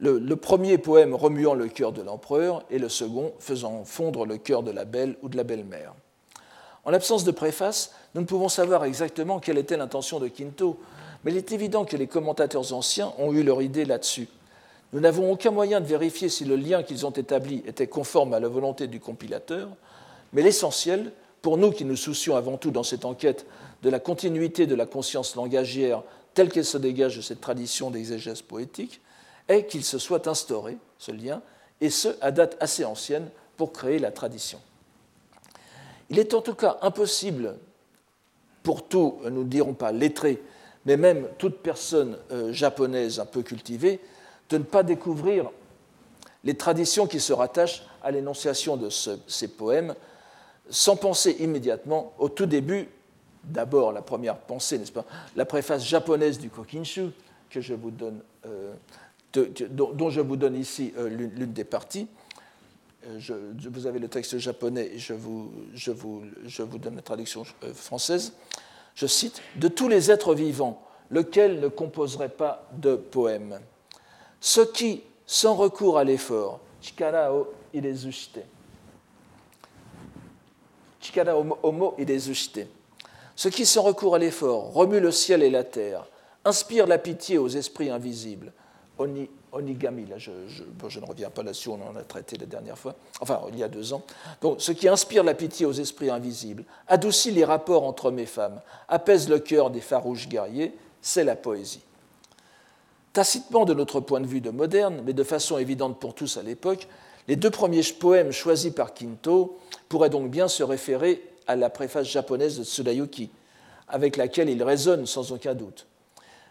[0.03, 4.65] le, premier poème remuant le cœur de l'empereur et le second faisant fondre le cœur
[4.65, 5.95] de la belle ou de la belle-mère.
[6.85, 10.77] En l'absence de préface, nous ne pouvons savoir exactement quelle était l'intention de Quinto,
[11.23, 14.27] mais il est évident que les commentateurs anciens ont eu leur idée là-dessus.
[14.93, 18.41] Nous n'avons aucun moyen de vérifier si le lien qu'ils ont établi était conforme à
[18.41, 19.69] la volonté du compilateur,
[20.33, 21.13] mais l'essentiel,
[21.43, 23.47] pour nous qui nous soucions avant tout dans cette enquête
[23.85, 26.03] de la continuité de la conscience langagière
[26.35, 29.01] telle qu'elle se dégage de cette tradition d'exégèse poétique,
[29.61, 31.43] qu'il se soit instauré, ce lien,
[31.81, 34.61] et ce, à date assez ancienne, pour créer la tradition.
[36.11, 37.57] Il est en tout cas impossible
[38.63, 40.43] pour tout, nous ne dirons pas lettré,
[40.85, 44.01] mais même toute personne euh, japonaise un peu cultivée,
[44.51, 45.51] de ne pas découvrir
[46.45, 49.95] les traditions qui se rattachent à l'énonciation de ces poèmes,
[50.69, 52.89] sans penser immédiatement au tout début,
[53.45, 55.05] d'abord la première pensée, n'est-ce pas,
[55.37, 57.11] la préface japonaise du Kokinshu,
[57.51, 58.73] que je vous donne, euh,
[59.33, 62.07] dont, je vous donne ici euh, l'une des parties.
[63.19, 63.35] Je,
[63.69, 65.51] vous avez le texte japonais je vous,
[66.79, 68.33] donne la traduction française.
[68.95, 73.61] Je cite De tous les êtres vivants, lequel ne composerait pas de poèmes
[74.41, 78.41] Ce qui, sans recours à l'effort, chikara o irezushite,
[81.01, 82.67] chikara omo irezushite,
[83.35, 86.07] ce qui, sans recours à l'effort, remue le ciel et la terre,
[86.45, 88.53] inspire la pitié aux esprits invisibles,
[88.99, 92.79] oni, onigami, là je, je, ne reviens pas là-dessus, on en a traité la dernière
[92.79, 94.03] fois, enfin il y a deux ans.
[94.41, 98.27] Donc, ce qui inspire la pitié aux esprits invisibles, adoucit les rapports entre hommes et
[98.27, 101.83] femmes, apaise le cœur des farouches guerriers, c'est la poésie.
[103.13, 106.43] Tacitement de notre point de vue de moderne, mais de façon évidente pour tous à
[106.43, 106.89] l'époque,
[107.29, 112.07] les deux premiers poèmes choisis par Kinto pourraient donc bien se référer à la préface
[112.07, 113.31] japonaise de Tsurayuki,
[113.89, 115.87] avec laquelle il résonne sans aucun doute.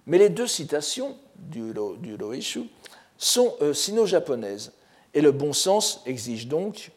[0.05, 2.63] Mais les deux citations du, du Roishu
[3.17, 4.71] sont euh, sino-japonaises,
[5.13, 6.91] et le bon sens exige donc,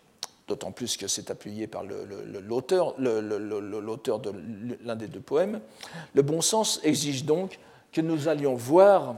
[0.46, 4.32] d'autant plus que c'est appuyé par l'auteur de
[4.84, 5.60] l'un des deux poèmes,
[6.14, 7.58] le bon sens exige donc
[7.92, 9.16] que nous allions voir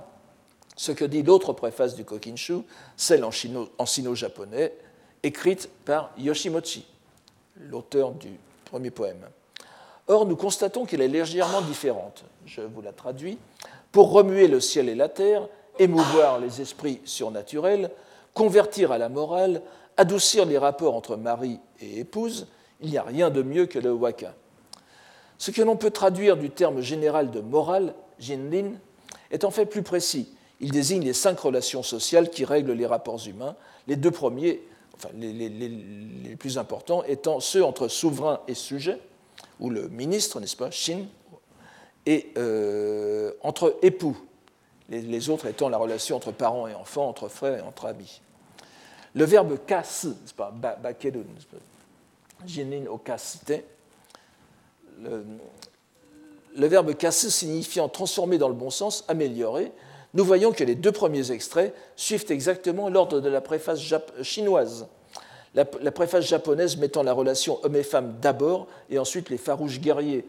[0.77, 2.59] ce que dit l'autre préface du Kokinshu,
[2.97, 4.75] celle en sino-japonais,
[5.23, 6.87] écrite par Yoshimochi,
[7.57, 8.31] l'auteur du
[8.67, 9.27] premier poème.
[10.09, 12.25] Or, nous constatons qu'elle est légèrement différente.
[12.45, 13.39] Je vous la traduis.
[13.97, 17.91] Pour remuer le ciel et la terre, émouvoir les esprits surnaturels,
[18.35, 19.63] convertir à la morale,
[19.97, 22.47] adoucir les rapports entre mari et épouse,
[22.83, 24.35] il n'y a rien de mieux que le waka.
[25.39, 28.73] Ce que l'on peut traduire du terme général de morale, jinrin,
[29.31, 30.29] est en fait plus précis.
[30.61, 33.57] Il désigne les cinq relations sociales qui règlent les rapports humains,
[33.87, 34.61] les deux premiers,
[34.95, 38.99] enfin les, plus importants, étant ceux entre souverain et sujet,
[39.59, 41.07] ou le ministre, n'est-ce pas, Shin,
[42.07, 44.17] et euh, entre époux,
[44.89, 48.21] les, autres étant la relation entre parents et enfants, entre frères et entre amis.
[49.15, 51.25] Le verbe kasu, n'est-ce pas, bakeru,
[52.47, 53.01] jinin au
[55.03, 55.25] le,
[56.57, 59.73] le verbe kasu signifiant transformer dans le bon sens, améliorer,
[60.15, 63.81] nous voyons que les deux premiers extraits suivent exactement l'ordre de la préface
[64.23, 64.87] chinoise.
[65.55, 70.27] La, préface japonaise mettant la relation homme et femme d'abord et ensuite les farouches guerriers,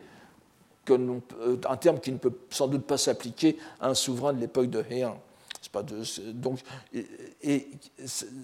[0.94, 4.70] euh, un terme qui ne peut sans doute pas s'appliquer à un souverain de l'époque
[4.70, 5.20] de Heian.
[6.34, 6.60] Donc,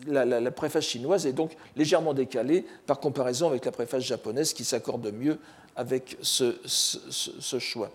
[0.08, 5.12] la, préface chinoise est donc légèrement décalée par comparaison avec la préface japonaise qui s'accorde
[5.12, 5.40] mieux
[5.76, 7.90] avec ce choix.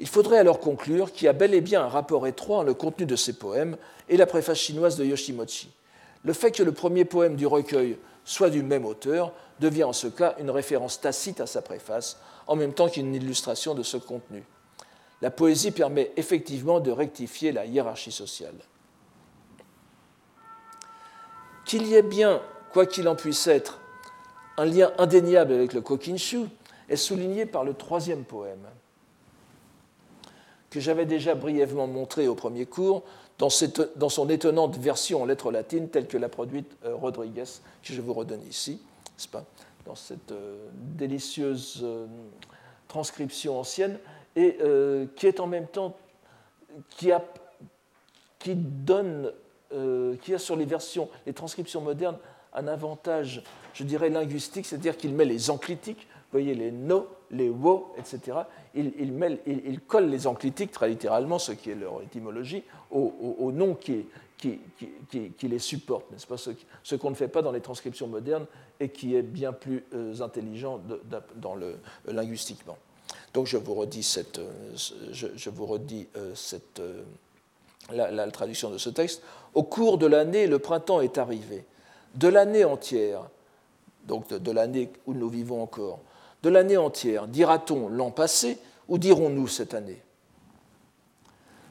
[0.00, 2.74] Il faudrait alors conclure qu'il y a bel et bien un rapport étroit entre le
[2.74, 3.76] contenu de ces poèmes
[4.08, 5.70] et la préface chinoise de Yoshimochi.
[6.24, 7.96] Le fait que le premier poème du recueil
[8.30, 12.54] soit du même auteur devient en ce cas une référence tacite à sa préface, en
[12.54, 14.44] même temps qu'une illustration de ce contenu.
[15.20, 18.54] La poésie permet effectivement de rectifier la hiérarchie sociale.
[21.64, 22.40] Qu'il y ait bien,
[22.72, 23.80] quoi qu'il en puisse être,
[24.58, 26.44] un lien indéniable avec le Kokinshu
[26.88, 28.64] est souligné par le troisième poème
[30.70, 33.02] que j'avais déjà brièvement montré au premier cours
[33.40, 37.44] dans, son étonnante version en lettres latines telle que l'a produite euh, Rodriguez,
[37.82, 38.80] que je vous redonne ici,
[39.32, 39.44] pas,
[39.86, 42.06] dans cette euh, délicieuse euh,
[42.88, 43.98] transcription ancienne,
[44.36, 44.58] et
[45.16, 45.96] qui est en même temps,
[46.90, 47.20] qui, a,
[48.38, 49.32] qui donne,
[50.22, 52.16] qui a sur les versions, les transcriptions modernes,
[52.54, 53.42] un avantage,
[53.74, 58.38] je dirais, linguistique, c'est-à-dire qu'il met les enclitiques, vous voyez les no, les wo, etc.
[58.74, 64.06] Il, il, colle les enclitiques, très littéralement, ce qui est leur étymologie, au, nom qui,
[65.42, 68.46] les supporte, n'est-ce pas Ce, qu'on ne fait pas dans les transcriptions modernes
[68.78, 70.80] et qui est bien plus euh, intelligent
[71.12, 71.74] euh,
[72.06, 72.76] linguistiquement.
[73.34, 74.50] Donc je vous redis, cette, euh,
[75.12, 76.80] je, vous redis cette,
[77.92, 79.22] la, traduction de ce texte.
[79.54, 81.64] Au cours de l'année, le printemps est arrivé.
[82.14, 83.28] De l'année entière,
[84.06, 86.00] donc de l'année où nous vivons encore,
[86.42, 87.28] de l'année entière.
[87.28, 90.02] Dira-t-on l'an passé ou dirons-nous cette année?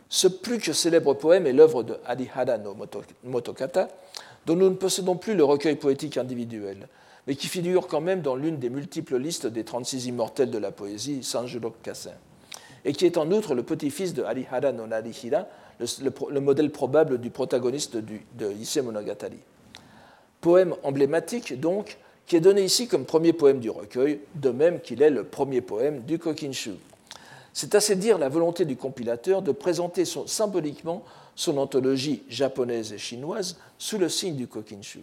[0.10, 2.76] Ce plus que célèbre poème est l'œuvre de Adihara no
[3.24, 3.88] Motokata,
[4.48, 6.88] dont nous ne possédons plus le recueil poétique individuel.
[7.28, 10.72] mais qui figure quand même dans l'une des multiples listes des 36 immortels de la
[10.72, 12.14] poésie, Sanjuro Kassin,
[12.86, 15.46] et qui est en outre le petit-fils de Arihara no Narihira,
[15.80, 19.38] le, modèle probable du protagoniste de Issei Monogatari.
[20.42, 25.02] Poème emblématique, donc, qui est donné ici comme premier poème du recueil, de même qu'il
[25.02, 26.72] est le premier poème du Kokinshu.
[27.54, 31.04] C'est assez dire la volonté du compilateur de présenter symboliquement
[31.36, 35.02] son anthologie japonaise et chinoise sous le signe du Kokinshu.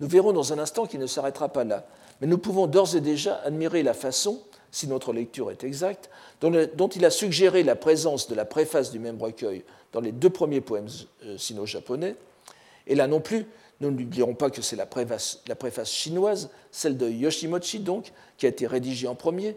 [0.00, 1.86] Nous verrons dans un instant qu'il ne s'arrêtera pas là,
[2.20, 4.40] mais nous pouvons d'ores et déjà admirer la façon,
[4.70, 8.98] si notre lecture est exacte, dont, il a suggéré la présence de la préface du
[8.98, 10.88] même recueil dans les deux premiers poèmes
[11.24, 12.16] euh, sino-japonais.
[12.86, 13.46] Et là non plus,
[13.80, 18.46] nous n'oublierons pas que c'est la préface, la préface chinoise, celle de Yoshimochi donc, qui
[18.46, 19.56] a été rédigée en premier,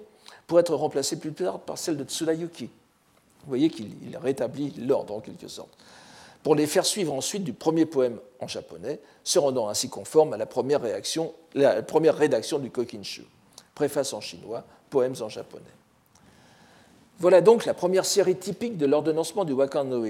[0.50, 2.66] pour être remplacée plus tard par celle de Tsurayuki.
[2.66, 5.70] Vous voyez qu'il rétablit l'ordre en quelque sorte
[6.42, 10.38] pour les faire suivre ensuite du premier poème en japonais, se rendant ainsi conforme à
[10.38, 13.26] la première, rédaction du Kokinshu,
[13.76, 15.64] préface en chinois, poèmes en japonais.
[17.20, 20.04] Voilà donc la première série typique de l'ordonnancement du Wakan no.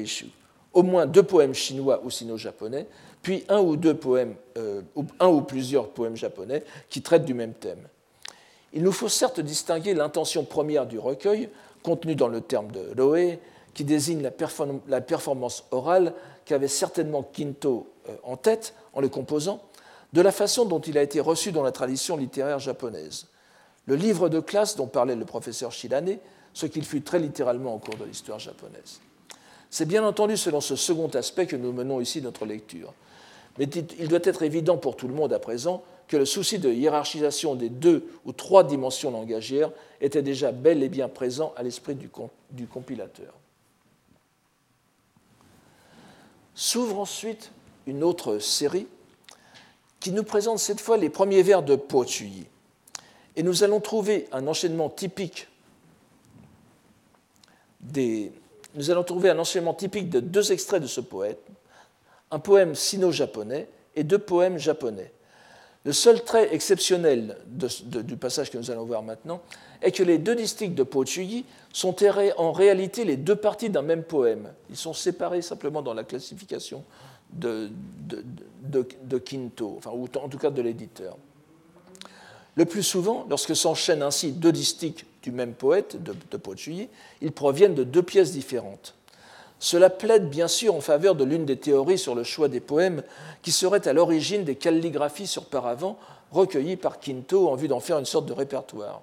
[0.72, 2.88] Au moins deux poèmes chinois ou sino-japonais,
[3.24, 4.84] puis un ou, deux poèmes, euh,
[5.20, 7.88] un ou plusieurs poèmes japonais qui traitent du même thème.
[8.74, 11.50] Il nous faut certes distinguer l'intention première du recueil,
[11.84, 13.38] contenue dans le terme de Roe,
[13.74, 16.14] qui désigne la, performance orale
[16.46, 19.62] qu'avait certainement Quinto euh, en tête en le composant,
[20.14, 23.28] de la façon dont il a été reçu dans la tradition littéraire japonaise.
[23.86, 26.18] Le livre de classe dont parlait le professeur Shirane,
[26.54, 29.00] ce qu'il fut très littéralement au cours de l'histoire japonaise.
[29.70, 32.94] C'est bien entendu selon ce second aspect que nous menons ici notre lecture.
[33.58, 36.74] Mais il doit être évident pour tout le monde à présent que le souci de
[36.74, 41.96] hiérarchisation des deux ou trois dimensions langagières était déjà bel et bien présent à l'esprit
[41.96, 43.34] du compilateur.
[46.56, 47.52] S'ouvre ensuite
[47.86, 48.88] une autre série
[50.00, 52.04] qui nous présente cette fois les premiers vers de Po.
[53.36, 55.48] Et nous allons trouver un enchaînement typique
[57.82, 58.32] des,
[58.74, 61.40] nous allons trouver un enchaînement typique de deux extraits de ce poète,
[62.32, 65.14] un poème sino-japonais et deux poèmes japonais.
[65.86, 69.42] Le seul trait exceptionnel du passage que nous allons voir maintenant
[69.82, 71.96] est que les deux districts de Pochuyi sont
[72.38, 74.52] en réalité les deux parties d'un même poème.
[74.70, 76.84] Ils sont séparés simplement dans la classification
[77.32, 77.70] de,
[79.26, 81.18] Quinto, enfin, ou en tout cas de l'éditeur.
[82.56, 86.40] Le plus souvent, lorsque s'enchaînent ainsi deux districts du même poète, de, de
[87.22, 88.96] ils proviennent de deux pièces différentes.
[89.60, 93.04] Cela plaide bien sûr en faveur de l'une des théories sur le choix des poèmes
[93.42, 95.98] qui serait à l'origine des calligraphies sur paravent
[96.32, 99.02] recueillies par Quinto en vue d'en faire une sorte de répertoire.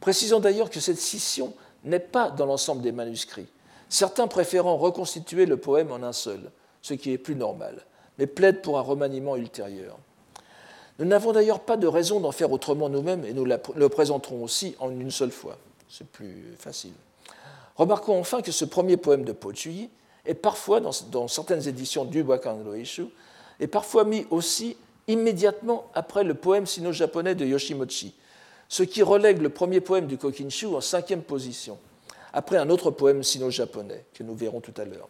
[0.00, 1.52] Précisons d'ailleurs que cette scission
[1.84, 3.48] n'est pas dans l'ensemble des manuscrits,
[3.88, 6.50] certains préférant reconstituer le poème en un seul,
[6.80, 7.84] ce qui est plus normal,
[8.18, 9.98] mais plaide pour un remaniement ultérieur.
[10.98, 14.74] Nous n'avons d'ailleurs pas de raison d'en faire autrement nous-mêmes et nous le présenterons aussi
[14.80, 15.58] en une seule fois.
[15.88, 16.94] C'est plus facile.
[17.78, 19.88] Remarquons enfin que ce premier poème de Pochuyi
[20.26, 23.06] est parfois, dans, certaines éditions du Wakan Roishu,
[23.60, 24.76] est parfois mis aussi
[25.06, 28.14] immédiatement après le poème sino-japonais de Yoshimochi,
[28.68, 31.78] ce qui relègue le premier poème du Kokinshu en cinquième position,
[32.32, 35.08] après un autre poème sino-japonais que nous verrons tout à l'heure.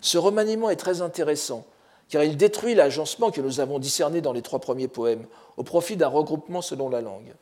[0.00, 1.66] Ce remaniement est très intéressant,
[2.08, 5.26] car il détruit l'agencement que nous avons discerné dans les trois premiers poèmes,
[5.58, 7.34] au profit d'un regroupement selon la langue.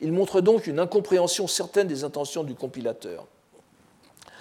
[0.00, 3.26] Il montre donc une incompréhension certaine des intentions du compilateur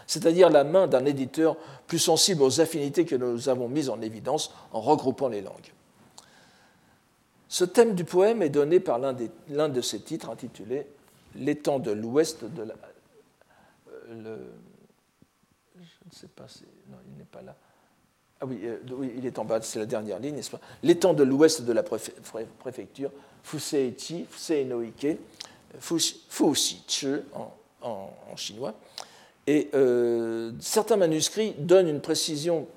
[0.07, 4.53] c'est-à-dire la main d'un éditeur plus sensible aux affinités que nous avons mises en évidence
[4.71, 5.73] en regroupant les langues.
[7.47, 10.87] Ce thème du poème est donné par l'un, de ses titres intitulé
[11.35, 12.73] L'étang de l'ouest de la.
[14.09, 14.37] Euh,
[15.75, 16.45] je ne sais pas,
[16.89, 17.55] non, il n'est pas là.
[18.39, 20.61] Ah euh, oui, il est en bas, c'est la dernière ligne, n'est-ce pas?
[20.83, 23.11] L'étang de l'ouest de la préfecture,
[23.43, 25.17] Fuseichi, Fuseinoike,
[25.79, 26.25] Fushi
[27.33, 28.73] en, en, en chinois,
[29.47, 32.67] et euh, certains manuscrits donnent une précision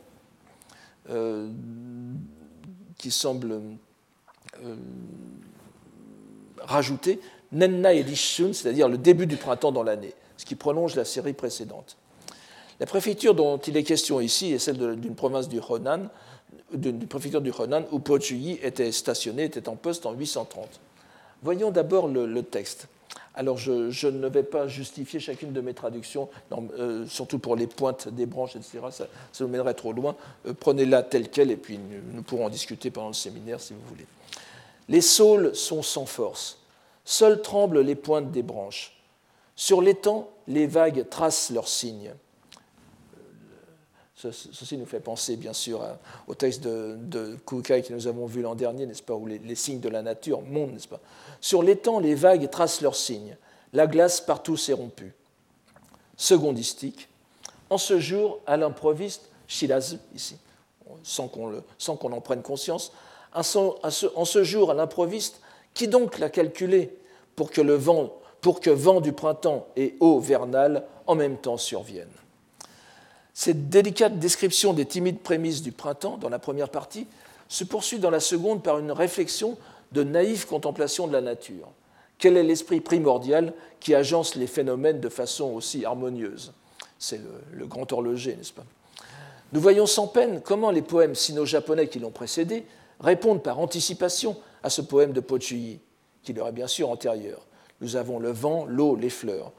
[1.11, 1.49] euh,
[2.99, 3.61] qui semble
[4.63, 4.77] euh,
[6.59, 7.21] rajouter
[7.53, 11.97] Nenna Edishun, c'est-à-dire le début du printemps dans l'année, ce qui prolonge la série précédente.
[12.81, 16.09] La préfecture dont il est question ici est celle d'une province du Honan,
[16.73, 20.81] d'une préfecture du Honan, où Po Chuyi était stationné, était en poste en 830.
[21.43, 22.89] Voyons d'abord le texte.
[23.39, 26.29] Alors je, ne vais pas justifier chacune de mes traductions,
[26.77, 28.81] euh, surtout pour les pointes des branches, etc.
[28.91, 29.07] Ça,
[29.39, 30.17] nous mènerait trop loin.
[30.49, 33.89] Euh, prenez-la telle qu'elle et puis nous, pourrons en discuter pendant le séminaire si vous
[33.89, 34.07] voulez.
[34.89, 36.59] Les saules sont sans force.
[37.05, 38.99] Seules tremblent les pointes des branches.
[39.55, 42.15] Sur l'étang, les vagues tracent leurs signes.
[44.21, 45.81] Ceci nous fait penser, bien sûr,
[46.27, 49.55] au texte de, de Kukai que nous avons vu l'an dernier, n'est-ce pas, où les,
[49.55, 50.99] signes de la nature montent, n'est-ce pas.
[51.41, 53.37] Sur l'étang, les vagues tracent leurs signes.
[53.73, 55.15] La glace partout s'est rompue.
[56.17, 57.09] Secondistique.
[57.71, 60.37] En ce jour, à l'improviste, Shiraz, ici,
[61.05, 62.93] sans qu'on en prenne conscience,
[63.33, 65.41] en ce jour, à l'improviste,
[65.75, 66.93] qui donc l'a calculé
[67.37, 71.57] pour que le vent, pour que vent du printemps et eau vernale en même temps
[71.57, 72.09] surviennent
[73.39, 77.07] cette délicate description des timides prémices du printemps dans la première partie
[77.47, 79.57] se poursuit dans la seconde par une réflexion
[79.93, 81.69] de naïve contemplation de la nature.
[82.19, 86.53] Quel est l'esprit primordial qui agence les phénomènes de façon aussi harmonieuse?
[86.99, 87.21] C'est
[87.53, 88.65] le, grand horloger, n'est-ce pas?
[89.53, 92.67] Nous voyons sans peine comment les poèmes sino-japonais qui l'ont précédé
[92.99, 95.79] répondent par anticipation à ce poème de Pochuyi,
[96.25, 97.47] qui leur est bien sûr antérieur.
[97.83, 99.53] Nous avons le vent, l'eau, les fleurs.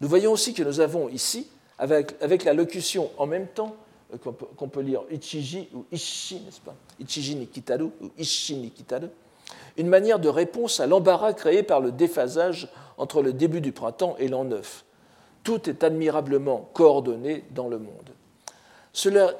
[0.00, 1.46] Nous voyons aussi que nous avons ici
[1.80, 3.74] avec, la locution en même temps
[4.12, 4.18] euh,
[4.56, 6.74] qu'on peut, lire Ichiji ou Ishi, n'est-ce pas?
[7.00, 9.08] Ichiji Nikitaru ou Ishi Nikitaru,
[9.78, 12.68] une manière de réponse à l'embarras créé par le déphasage
[12.98, 14.84] entre le début du printemps et l'an neuf.
[15.42, 18.10] Tout est admirablement coordonné dans le monde.
[18.92, 19.32] Cela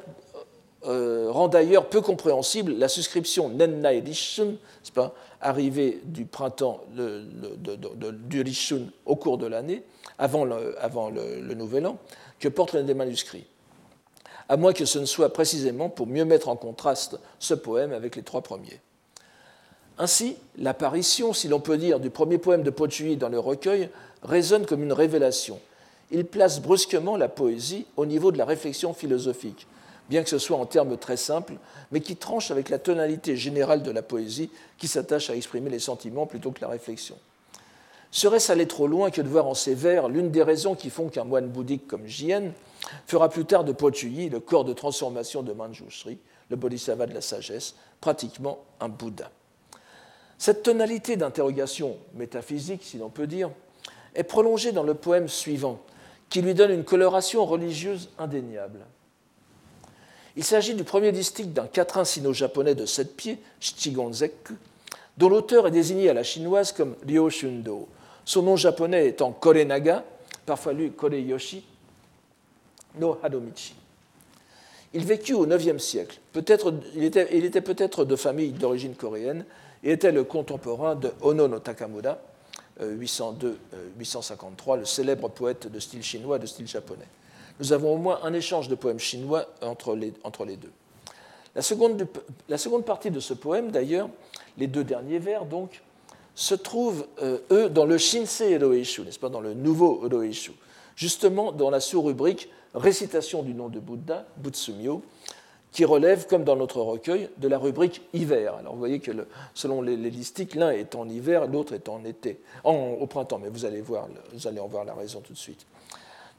[0.86, 4.54] euh, rend d'ailleurs peu compréhensible la suscription Nenna Rishun,
[4.94, 5.12] pas,
[5.42, 9.84] arrivée du printemps du Rishun au cours de l'année,
[10.20, 11.98] avant, le, Nouvel An,
[12.40, 13.46] que portent les manuscrits,
[14.48, 18.16] à moins que ce ne soit précisément pour mieux mettre en contraste ce poème avec
[18.16, 18.80] les trois premiers.
[19.98, 23.90] Ainsi, l'apparition, si l'on peut dire, du premier poème de Pochuyi dans le recueil
[24.22, 25.60] résonne comme une révélation.
[26.10, 29.66] Il place brusquement la poésie au niveau de la réflexion philosophique,
[30.08, 31.54] bien que ce soit en termes très simples,
[31.92, 35.78] mais qui tranche avec la tonalité générale de la poésie qui s'attache à exprimer les
[35.78, 37.16] sentiments plutôt que la réflexion.
[38.12, 41.08] Serait-ce aller trop loin que de voir en ces vers l'une des raisons qui font
[41.08, 42.52] qu'un moine bouddhique comme Jien
[43.06, 47.20] fera plus tard de Pochuyi le corps de transformation de Manjushri, le bodhisattva de la
[47.20, 49.30] sagesse, pratiquement un Bouddha?
[50.38, 53.50] Cette tonalité d'interrogation métaphysique, si l'on peut dire,
[54.14, 55.80] est prolongée dans le poème suivant,
[56.30, 58.80] qui lui donne une coloration religieuse indéniable.
[60.36, 64.54] Il s'agit du premier distique d'un quatrain sino-japonais de sept pieds, Shichigonzeku,
[65.18, 67.88] dont l'auteur est désigné à la chinoise comme Ryo Shundo,
[68.30, 70.04] son nom japonais étant Korenaga,
[70.46, 71.64] parfois lu Koreyoshi,
[72.94, 73.74] no Hadomichi.
[74.94, 76.20] Il vécut au IXe siècle.
[76.32, 79.44] Peut-être, il était, peut-être de famille d'origine coréenne
[79.82, 82.18] et était le contemporain de Ono no Takamura,
[82.80, 87.08] 802-853, euh, le célèbre poète de style chinois et de style japonais.
[87.58, 90.12] Nous avons au moins un échange de poèmes chinois entre les,
[90.56, 90.72] deux.
[91.56, 94.08] La seconde partie de ce poème, d'ailleurs,
[94.56, 95.82] les deux derniers vers, donc,
[96.34, 100.52] se trouvent, euh, eux, dans le Shinsei Eroeishu, n'est-ce pas, dans le nouveau Eroeishu,
[100.96, 105.02] justement dans la sous-rubrique Récitation du nom de Bouddha, Butsumyo,
[105.72, 108.54] qui relève, comme dans notre recueil, de la rubrique hiver.
[108.54, 109.10] Alors vous voyez que
[109.54, 113.64] selon les, listiques, l'un est en hiver, l'autre est en été, au printemps, mais vous
[113.64, 115.66] allez, voir, vous allez en voir la raison tout de suite.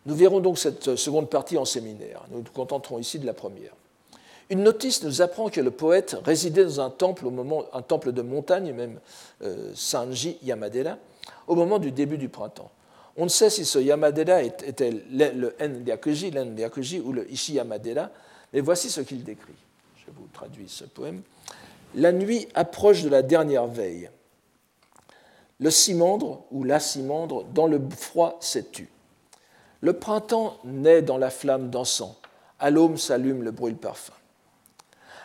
[0.05, 2.23] Nous verrons donc cette seconde partie en séminaire.
[2.31, 3.73] Nous nous contenterons ici de la première.
[4.51, 7.25] Une notice nous apprend que le poète résidait dans un temple,
[7.71, 8.99] un temple de montagne, même
[9.43, 10.97] euh, Sanji Yamadera,
[11.47, 12.69] au moment du début du printemps.
[13.15, 18.09] On ne sait si ce Yamadera était le N-Ryakuji, l'N-Ryakuji ou le Ishi Yamadera,
[18.51, 19.53] mais voici ce qu'il décrit.
[19.95, 21.21] Je vous traduis ce poème.
[21.95, 24.09] La nuit approche de la dernière veille.
[25.61, 28.89] Le cimandre ou la cimandre dans le froid s'est tu.
[29.79, 32.17] Le printemps naît dans la flamme d'encens.
[32.59, 33.77] À l'aube s'allume le brûle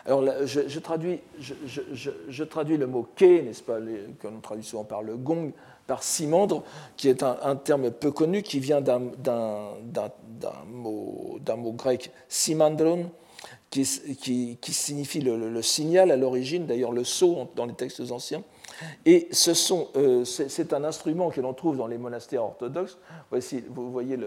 [0.07, 1.19] Alors, je, traduis,
[2.77, 3.77] le mot ke, n'est-ce pas,
[4.21, 5.51] qu'on traduit souvent par le gong,
[5.85, 6.63] par simandre,
[6.95, 9.01] qui est un, terme peu connu, qui vient d'un
[10.65, 11.39] mot,
[11.73, 13.11] grec simandron,
[13.69, 18.43] qui, signifie le, signal à l'origine, d'ailleurs le sceau dans les textes anciens.
[19.05, 22.97] Et euh, c'est un instrument que l'on trouve dans les monastères orthodoxes.
[23.29, 24.17] Voici, vous voyez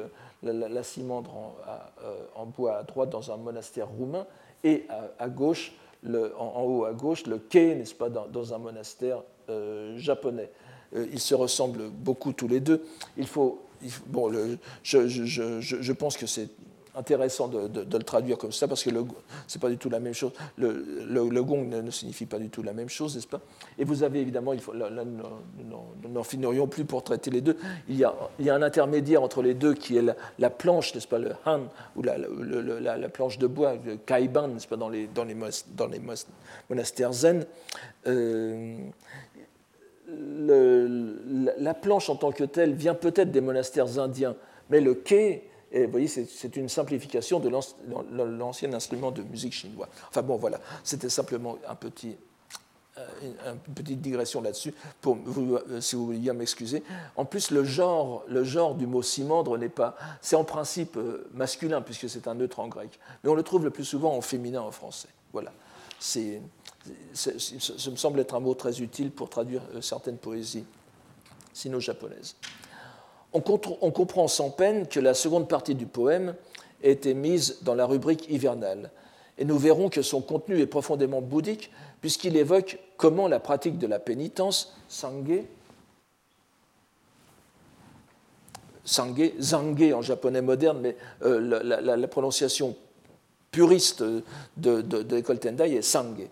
[0.43, 1.55] la, cimandre en,
[2.05, 4.27] euh, en, bois à droite dans un monastère roumain
[4.65, 4.85] et
[5.19, 5.73] à, gauche,
[6.07, 10.51] en, haut à gauche, le quai, n'est-ce pas, dans, un monastère euh, japonais.
[10.95, 12.85] Euh, ils se ressemblent beaucoup tous les deux.
[13.17, 13.63] Il faut,
[14.07, 14.31] bon,
[14.83, 16.49] je, je, pense que c'est
[16.95, 17.69] intéressant de,
[17.99, 18.91] le traduire comme ça, parce que
[19.47, 20.33] ce pas du tout la même chose.
[20.57, 23.41] Le, gong ne, signifie pas du tout la même chose, n'est-ce pas?
[23.79, 27.57] Et vous avez évidemment, il faut, là, nous n'en finirions plus pour traiter les deux.
[27.89, 30.05] Il y, a, il y a un intermédiaire entre les deux qui est
[30.39, 31.63] la, planche, n'est-ce pas, le han,
[31.97, 35.37] ou la, la, planche de bois, le kaiban, n'est-ce pas, dans les, dans les,
[35.77, 36.01] dans les
[36.69, 37.47] monastères zen.
[38.07, 38.77] Euh,
[41.59, 44.35] la planche en tant que telle vient peut-être des monastères indiens,
[44.69, 49.89] mais le quai Et vous voyez, c'est une simplification de l'ancien instrument de musique chinois.
[50.09, 52.17] Enfin bon, voilà, c'était simplement un petit,
[52.99, 56.83] euh, une petite digression là-dessus, pour euh, si vous voulez bien m'excuser.
[57.15, 59.97] En plus, le genre, le genre du mot simandre n'est pas.
[60.21, 62.99] C'est en principe euh, masculin, puisque c'est un neutre en grec.
[63.23, 65.09] Mais on le trouve le plus souvent en féminin en français.
[65.33, 65.53] Voilà.
[66.01, 66.43] C'est,
[67.13, 67.31] ça
[67.91, 70.65] me semble être un mot très utile pour traduire certaines poésies
[71.53, 72.37] sino-japonaises.
[73.33, 76.35] On, comprend sans peine que la seconde partie du poème
[76.83, 78.91] a été mise dans la rubrique hivernale.
[79.39, 81.71] Et nous verrons que son contenu est profondément bouddhique,
[82.01, 85.45] puisqu'il évoque comment la pratique de la pénitence, sangue,
[88.85, 92.77] sangue, zangue en japonais moderne, mais euh, la, prononciation
[93.53, 94.03] puriste
[94.57, 96.29] de, l'école Tendai est sangue.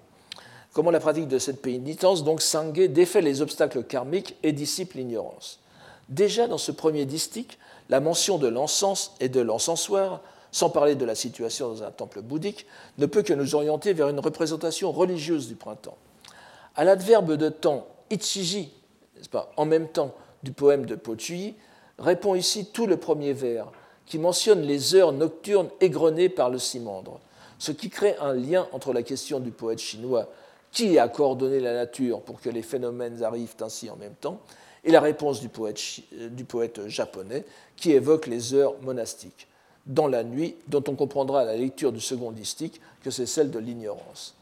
[0.72, 5.60] Comment la pratique de cette pénitence, donc sangue, défait les obstacles karmiques et dissipe l'ignorance.
[6.08, 11.04] Déjà dans ce premier distique, la mention de l'encens et de l'encensoir sans parler de
[11.04, 12.66] la situation dans un temple bouddhique,
[12.98, 15.96] ne peut que nous orienter vers une représentation religieuse du printemps.
[16.74, 18.72] À l'adverbe de temps ichiji,
[19.30, 21.54] pas, en même temps du poème de Pochui,
[21.98, 23.70] répond ici tout le premier vers,
[24.06, 27.20] qui mentionne les heures nocturnes égrenées par le simandre,
[27.58, 30.28] ce qui crée un lien entre la question du poète chinois
[30.70, 34.40] qui a coordonné la nature pour que les phénomènes arrivent ainsi en même temps,
[34.88, 35.78] et la réponse du poète,
[36.30, 37.44] du poète japonais
[37.76, 39.46] qui évoque les heures monastiques
[39.84, 43.50] dans la nuit, dont on comprendra à la lecture du second distique que c'est celle
[43.50, 44.34] de l'ignorance.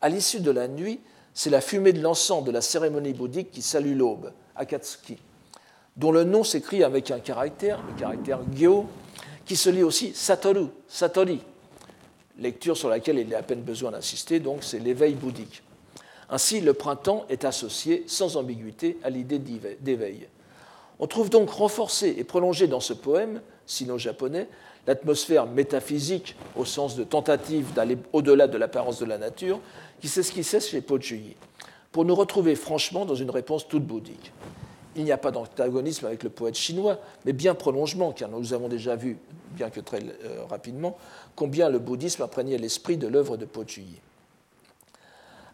[0.00, 0.98] À l'issue de la nuit,
[1.34, 5.18] c'est la fumée de l'encens de la cérémonie bouddhique qui salue l'aube, Akatsuki,
[5.96, 8.86] dont le nom s'écrit avec un caractère, le caractère Gyo,
[9.44, 11.40] qui se lit aussi Satoru, Satori,
[12.40, 15.62] lecture sur laquelle il est à peine besoin d'insister, donc c'est l'éveil bouddhique.
[16.28, 20.28] Ainsi, le printemps est associé sans ambiguïté à l'idée d'éveil.
[20.98, 24.48] On trouve donc renforcé et prolongé dans ce poème sino-japonais
[24.86, 29.60] l'atmosphère métaphysique au sens de tentative d'aller au-delà de l'apparence de la nature,
[30.00, 31.36] qui s'esquissait chez Pochuyi,
[31.92, 34.32] pour nous retrouver franchement dans une réponse toute bouddhique.
[34.94, 38.68] Il n'y a pas d'antagonisme avec le poète chinois, mais bien prolongement, car nous avons
[38.68, 39.18] déjà vu,
[39.52, 40.96] bien que très euh, rapidement,
[41.34, 44.00] combien le bouddhisme imprégnait l'esprit de l'œuvre de Pochuyi.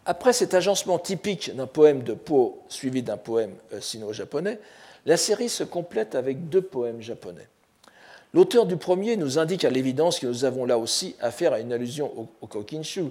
[0.05, 4.59] Après cet agencement typique d'un poème de Po suivi d'un poème euh, sino-japonais,
[5.05, 7.47] la série se complète avec deux poèmes japonais.
[8.33, 11.71] L'auteur du premier nous indique à l'évidence que nous avons là aussi affaire à une
[11.71, 13.05] allusion au, Kokinshu,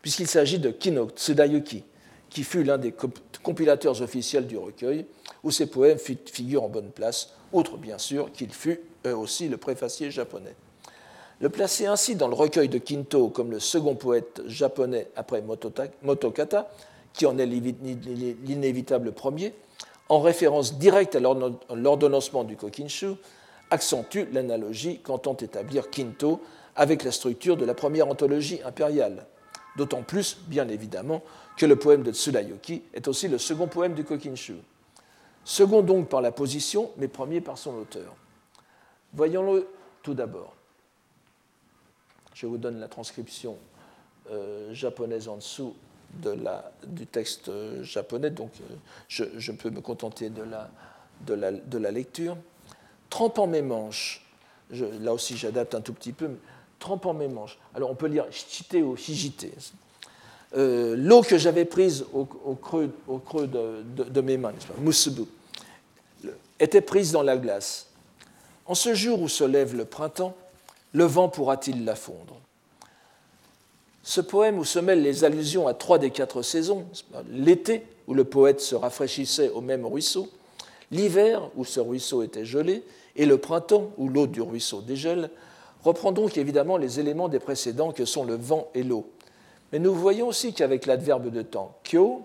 [0.00, 1.84] puisqu'il s'agit de Kino Tsudayuki,
[2.30, 2.94] qui fut l'un des
[3.42, 5.04] compilateurs officiels du recueil,
[5.42, 10.10] où ses poèmes figurent en bonne place, outre bien sûr qu'il fut aussi le préfacier
[10.10, 10.54] japonais.
[11.40, 15.42] Le placer ainsi dans le recueil de Kinto comme le second poète japonais après
[16.02, 16.68] Motokata,
[17.12, 19.54] qui en est l'inévitable premier,
[20.08, 23.14] en référence directe à l'ordonnancement du Kokinshu,
[23.70, 26.40] accentue l'analogie qu'entend établir Kinto
[26.74, 29.26] avec la structure de la première anthologie impériale.
[29.76, 31.22] D'autant plus, bien évidemment,
[31.56, 34.56] que le poème de Tsudayoki est aussi le second poème du Kokinshu.
[35.44, 38.16] Second donc par la position, mais premier par son auteur.
[39.12, 39.68] Voyons-le
[40.02, 40.57] tout d'abord.
[42.38, 43.56] Je vous donne la transcription
[44.30, 45.74] euh, japonaise en dessous
[46.22, 48.74] de la, du texte euh, japonais, donc euh,
[49.08, 50.70] je, je, peux me contenter de la,
[51.26, 52.36] de la, de la lecture
[53.10, 54.24] trempant mes manches.
[54.70, 56.30] là aussi, j'adapte un tout petit peu.
[56.78, 57.58] Trempant mes manches.
[57.74, 59.46] Alors, on peut lire shichite ou shijite.
[60.56, 62.24] Euh, l'eau que j'avais prise au,
[62.54, 65.22] creux, au creux de, mes mains, musubu,
[66.60, 67.88] était prise dans la glace.
[68.64, 70.36] En ce jour où se lève le printemps,
[70.92, 72.36] le vent pourra-t-il la fondre?
[74.02, 76.86] Ce poème où se mêlent les allusions à trois des quatre saisons,
[77.30, 80.28] l'été où le poète se rafraîchissait au même ruisseau,
[80.90, 82.82] l'hiver où ce ruisseau était gelé,
[83.16, 85.28] et le printemps, où l'eau du ruisseau dégèle,
[85.84, 89.10] reprend donc évidemment les éléments des précédents que sont le vent et l'eau.
[89.72, 92.22] Mais nous voyons aussi qu'avec l'adverbe de temps kyo,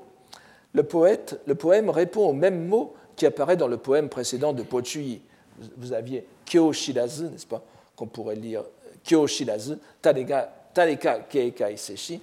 [0.73, 4.63] le, poète, le poème répond au même mot qui apparaît dans le poème précédent de
[4.63, 5.21] Pochuyi.
[5.77, 7.61] Vous aviez kyo shirazu, n'est-ce pas?
[7.95, 8.63] Qu'on pourrait lire
[9.03, 12.19] kyo shirazu, tareka keika iseshi,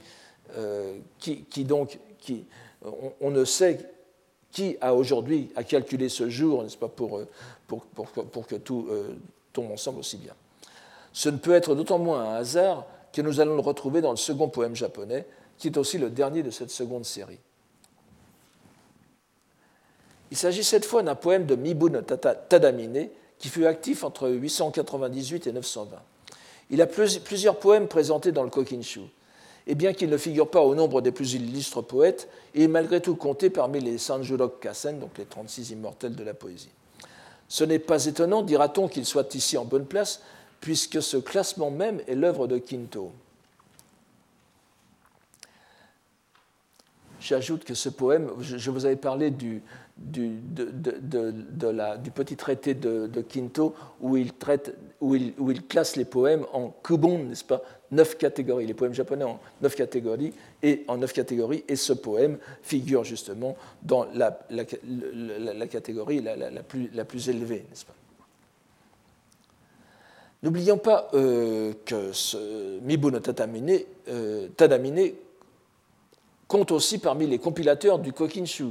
[0.56, 2.44] euh, qui, donc, qui,
[3.20, 3.78] on, ne sait
[4.50, 7.28] qui a aujourd'hui à calculer ce jour, n'est-ce pas, pour, euh,
[8.48, 9.16] que tout euh,
[9.52, 10.34] tombe ensemble aussi bien.
[11.12, 14.16] Ce ne peut être d'autant moins un hasard que nous allons le retrouver dans le
[14.16, 15.26] second poème japonais,
[15.58, 17.38] qui est aussi le dernier de cette seconde série.
[20.30, 23.08] Il s'agit cette fois d'un poème de Mibun Tadamine,
[23.41, 25.97] qui fut actif entre 898 et 920.
[26.70, 29.01] Il a plusieurs poèmes présentés dans le Kokinshu,
[29.66, 33.01] et bien qu'il ne figure pas au nombre des plus illustres poètes, il est malgré
[33.01, 36.68] tout compté parmi les Sanjurok Kasen, donc les 36 immortels de la poésie.
[37.49, 40.20] Ce n'est pas étonnant, dira-t-on, qu'il soit ici en bonne place,
[40.61, 43.11] puisque ce classement même est l'œuvre de Quinto.
[47.20, 49.62] J'ajoute que ce poème, je vous avais parlé du,
[50.01, 56.07] du, du petit traité de, Quinto où il, traite, où, il, où il, classe les
[56.07, 57.62] poèmes en kubon, n'est-ce pas?
[57.90, 60.32] Neuf catégories, les poèmes japonais en neuf catégories,
[60.62, 64.64] et en neuf catégories, et ce poème figure justement dans la, la,
[65.55, 67.94] la, catégorie la, plus, la plus élevée, n'est-ce pas?
[70.42, 75.12] N'oublions pas euh, que ce Mibu no Tadamine, euh, Tadamine
[76.48, 78.68] compte aussi parmi les compilateurs du Kokinshu,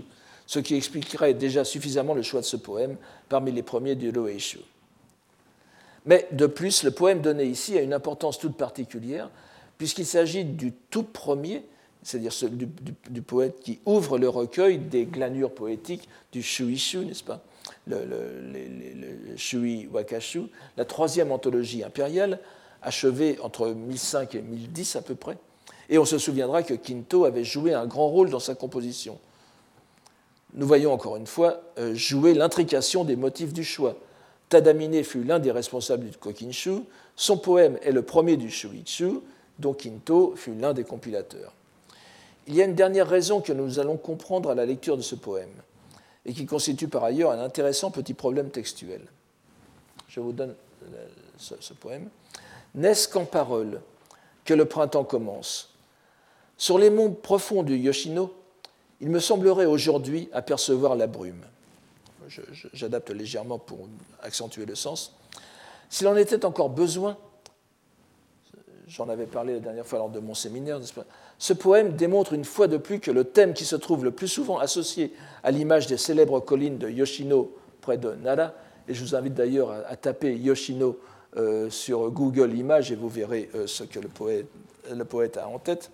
[0.49, 2.97] ce qui expliquerait déjà suffisamment le choix de ce poème
[3.29, 4.57] parmi les premiers du Loeishu.
[6.07, 9.29] Mais de plus, le poème donné ici a une importance toute particulière,
[9.77, 11.63] puisqu'il s'agit du tout premier,
[12.01, 12.67] c'est-à-dire du,
[13.11, 17.43] du, poète qui ouvre le recueil des glanures poétiques du Shuishu, n'est-ce pas?
[17.85, 20.45] Le, le, Shui Wakashu,
[20.77, 22.39] la troisième anthologie impériale,
[22.81, 25.37] achevée entre 1005 et 1010 à peu près.
[25.89, 29.19] Et on se souviendra que Kinto avait joué un grand rôle dans sa composition
[30.53, 33.95] nous voyons encore une fois euh, jouer l'intrication des motifs du choix.
[34.49, 36.81] Tadamine fut l'un des responsables du Kokinshu,
[37.15, 39.19] son poème est le premier du Shuichu,
[39.59, 41.53] dont Kinto fut l'un des compilateurs.
[42.47, 45.15] Il y a une dernière raison que nous allons comprendre à la lecture de ce
[45.15, 45.51] poème,
[46.25, 49.01] et qui constitue par ailleurs un intéressant petit problème textuel.
[50.07, 50.55] Je vous donne
[50.93, 51.05] euh,
[51.37, 52.09] ce, ce poème.
[52.73, 53.81] N'est-ce qu'en parole
[54.45, 55.73] que le printemps commence?
[56.57, 58.33] Sur les monts profonds du Yoshino,
[59.01, 61.41] il me semblerait aujourd'hui apercevoir la brume.
[62.73, 63.87] J'adapte légèrement pour
[64.21, 65.15] accentuer le sens.
[65.89, 67.17] S'il en était encore besoin,
[68.87, 70.79] j'en avais parlé la dernière fois lors de mon séminaire,
[71.37, 74.27] ce poème démontre une fois de plus que le thème qui se trouve le plus
[74.27, 78.53] souvent associé à l'image des célèbres collines de Yoshino près de Nara,
[78.87, 80.99] et je vous invite d'ailleurs à, taper Yoshino
[81.37, 85.91] euh, sur Google Images et vous verrez euh, ce que le poète a en tête,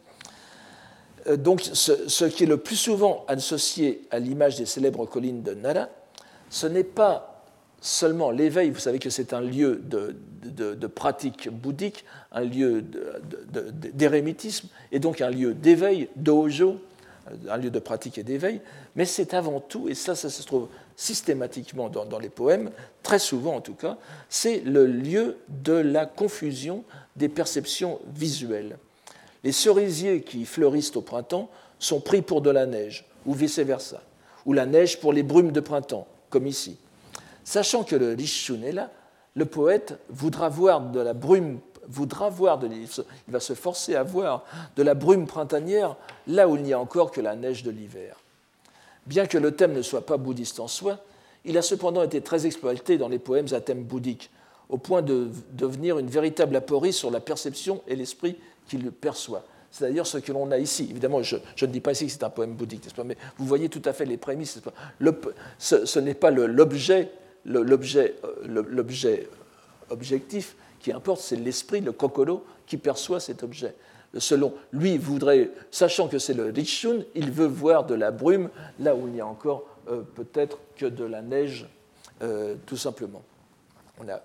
[1.38, 5.90] donc, ce, qui est le plus souvent associé à l'image des célèbres collines de Nara,
[6.50, 7.44] ce n'est pas
[7.82, 12.84] seulement l'éveil, vous savez que c'est un lieu de, pratique bouddhique, un lieu
[13.94, 16.80] d'érémitisme, et donc un lieu d'éveil, dojo,
[17.50, 18.62] un lieu de pratique et d'éveil,
[18.96, 22.72] mais c'est avant tout, et ça, ça se trouve systématiquement dans les poèmes,
[23.04, 23.98] très souvent en tout cas,
[24.30, 26.84] c'est le lieu de la confusion
[27.16, 28.78] des perceptions visuelles.
[29.46, 34.02] Les cerisiers qui fleurissent au printemps sont pris pour de la neige, ou vice-versa,
[34.48, 36.78] ou la neige pour les brumes de printemps, comme ici.
[37.44, 38.90] Sachant que le Rishun est là,
[39.36, 42.88] le poète voudra voir de la brume, voudra voir de, il
[43.28, 47.12] va se forcer à voir de la brume printanière là où il n'y a encore
[47.12, 48.18] que la neige de l'hiver.
[49.06, 50.98] Bien que le thème ne soit pas bouddhiste en soi,
[51.44, 54.32] il a cependant été très exploité dans les poèmes à thème bouddhique,
[54.70, 58.38] au point de devenir une véritable aporie sur la perception et l'esprit
[58.68, 59.44] qu'il perçoit.
[59.72, 60.88] C'est d'ailleurs ce que l'on a ici.
[60.90, 63.68] Évidemment, je, ne dis pas ici que c'est un poème bouddhique, pas mais vous voyez
[63.68, 64.62] tout à fait les prémices.
[65.58, 67.12] ce, n'est pas l'objet,
[67.48, 68.16] euh,
[68.48, 69.30] l'objet
[69.90, 73.76] objectif qui importe, c'est l'esprit, le kokoro, qui perçoit cet objet.
[74.18, 78.50] Selon lui, voudrait, sachant que c'est le Rishun, il veut voir de la brume
[78.80, 81.68] là où il n'y a encore euh, peut-être que de la neige,
[82.22, 83.24] euh, tout simplement.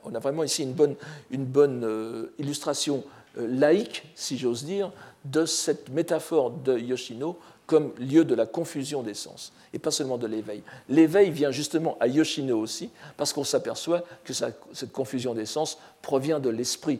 [0.04, 0.96] On a, vraiment ici une bonne,
[1.30, 4.92] une bonne illustration euh, laïque, si j'ose dire,
[5.24, 10.18] de cette métaphore de Yoshino comme lieu de la confusion des sens, et pas seulement
[10.18, 10.64] de l'éveil.
[10.88, 16.40] L'éveil vient justement à Yoshino aussi, parce qu'on s'aperçoit que cette confusion des sens provient
[16.40, 16.98] de l'esprit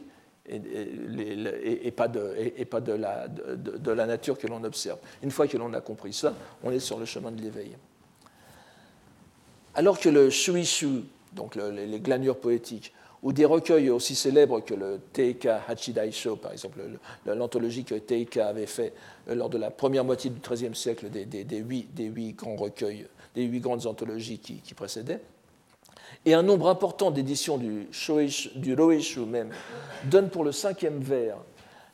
[0.48, 4.98] et, pas, de, la, nature que l'on observe.
[5.24, 7.76] Une fois que l'on a compris ça, on est sur le chemin de l'éveil.
[9.74, 11.02] Alors que le shuishu,
[11.32, 12.92] donc les glanures poétiques,
[13.22, 16.80] ou des recueils aussi célèbres que le Teika Hachidaisho, par exemple,
[17.26, 18.94] l'anthologie que Teika avait fait
[19.28, 21.26] euh, lors de la première moitié du XIIIe siècle des,
[21.58, 25.20] huit, des, huit, grands recueils, des huit grandes anthologies qui, précédaient.
[26.24, 27.88] Et un nombre important d'éditions du,
[28.56, 29.50] du Roeshu même
[30.04, 31.36] donne pour le cinquième vers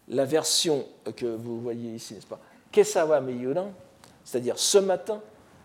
[0.09, 2.41] la version que vous voyez ici, n'est-ce pas?
[2.71, 3.73] Kesawa Miyuran,
[4.25, 5.21] c'est-à-dire ce matin,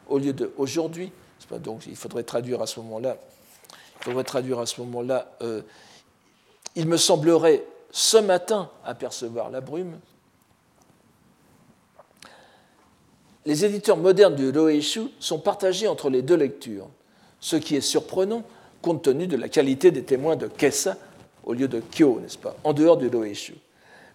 [0.08, 1.12] au lieu de aujourd'hui.
[1.64, 3.18] Donc il faudrait traduire à ce moment-là
[4.02, 5.62] il faudrait traduire à ce moment-là, euh,
[6.76, 10.00] il me semblerait ce matin apercevoir la brume.
[13.46, 16.88] Les éditeurs modernes du Roeishu sont partagés entre les deux lectures,
[17.40, 18.44] ce qui est surprenant
[18.82, 20.98] compte tenu de la qualité des témoins de Kessa
[21.44, 23.56] au lieu de Kyo, n'est-ce pas, en dehors du Roeishu.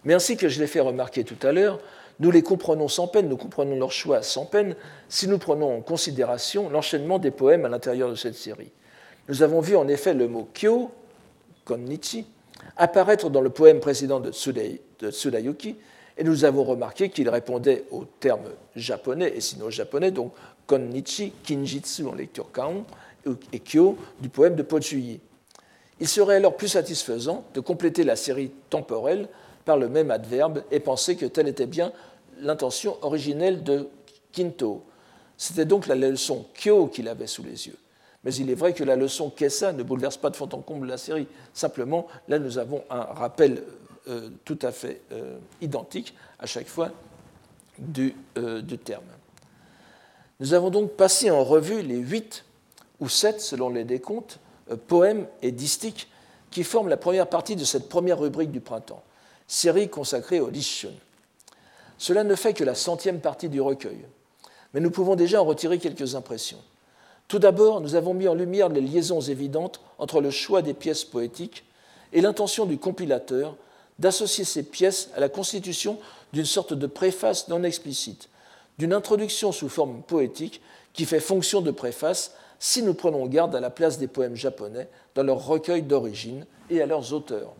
[0.03, 1.79] Mais ainsi que je l'ai fait remarquer tout à l'heure,
[2.19, 4.75] nous les comprenons sans peine, nous comprenons leur choix sans peine,
[5.07, 8.71] si nous prenons en considération l'enchaînement des poèmes à l'intérieur de cette série.
[9.27, 10.91] Nous avons vu en effet le mot kyo,
[11.65, 12.25] konnichi,
[12.77, 15.75] apparaître dans le poème précédent de, Tsudayuki,
[16.17, 20.33] et nous avons remarqué qu'il répondait aux termes japonais et sino-japonais, donc
[20.65, 22.85] konnichi, kinjitsu en lecture kaon,
[23.51, 25.19] et kyo du poème de Pochuyi.
[25.99, 29.27] Il serait alors plus satisfaisant de compléter la série temporelle
[29.65, 31.91] par le même adverbe et penser que telle était bien
[32.39, 33.89] l'intention originelle de
[34.31, 34.83] Kinto.
[35.35, 37.77] C'était donc la leçon Kyo qu'il avait sous les yeux.
[38.27, 40.85] Mais il est vrai que la leçon Kessa ne bouleverse pas de fond en comble
[40.87, 41.27] la série.
[41.53, 43.63] Simplement, là, nous avons un rappel
[44.09, 46.91] euh, tout à fait euh, identique à chaque fois
[47.79, 49.05] du, euh, du, terme.
[50.41, 52.43] Nous avons donc passé en revue les huit
[52.99, 54.39] ou sept, selon les décomptes,
[54.87, 56.09] poèmes et distiques
[56.51, 59.03] qui forment la première partie de cette première rubrique du printemps,
[59.47, 60.91] série consacrée au Lishun.
[61.97, 64.03] Cela ne fait que la centième partie du recueil,
[64.73, 66.59] mais nous pouvons déjà en retirer quelques impressions.
[67.27, 71.03] Tout d'abord, nous avons mis en lumière les liaisons évidentes entre le choix des pièces
[71.03, 71.65] poétiques
[72.13, 73.55] et l'intention du compilateur
[73.99, 75.97] d'associer ces pièces à la constitution
[76.31, 78.29] d'une sorte de préface non explicite,
[78.77, 80.61] d'une introduction sous forme poétique
[80.93, 84.87] qui fait fonction de préface si nous prenons garde à la place des poèmes japonais
[85.15, 87.53] dans leur recueil d'origine et à leurs auteurs.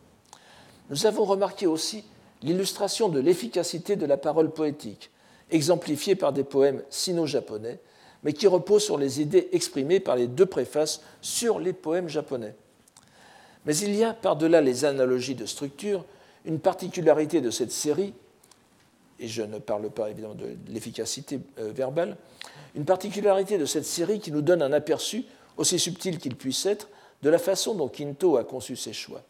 [0.90, 2.04] Nous avons remarqué aussi
[2.42, 5.12] l'illustration de l'efficacité de la parole poétique,
[5.52, 7.80] exemplifiée par des poèmes sino-japonais,
[8.24, 12.56] mais qui reposent sur les idées exprimées par les deux préfaces sur les poèmes japonais.
[13.66, 16.06] Mais il y a, par-delà les analogies de structure,
[16.46, 18.14] une particularité de cette série,
[19.20, 22.18] et je ne parle pas évidemment de l'efficacité euh, verbale,
[22.76, 25.26] une particularité de cette série qui nous donne un aperçu,
[25.58, 26.88] aussi subtil qu'il puisse être,
[27.24, 29.24] de la façon dont Quinto a conçu ses choix.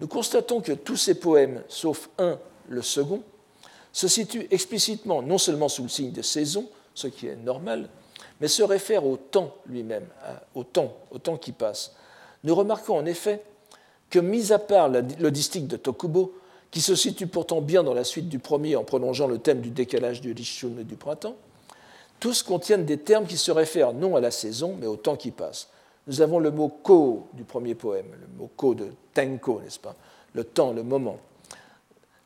[0.00, 2.38] Nous constatons que tous ces poèmes, sauf un,
[2.68, 3.22] le second,
[3.92, 7.88] se situent explicitement non seulement sous le signe de saison, ce qui est normal,
[8.40, 10.06] mais se réfèrent au temps lui-même,
[10.54, 11.94] au temps, au temps qui passe.
[12.44, 13.42] Nous remarquons en effet
[14.10, 16.34] que, mis à part le distique de Tokubo,
[16.70, 19.70] qui se situe pourtant bien dans la suite du premier en prolongeant le thème du
[19.70, 21.36] décalage du Rishun et du printemps,
[22.18, 25.30] tous contiennent des termes qui se réfèrent non à la saison, mais au temps qui
[25.30, 25.68] passe.
[26.06, 29.94] Nous avons le mot ko du premier poème, le mot ko de tenko, n'est-ce pas?
[30.32, 31.18] Le temps, le moment.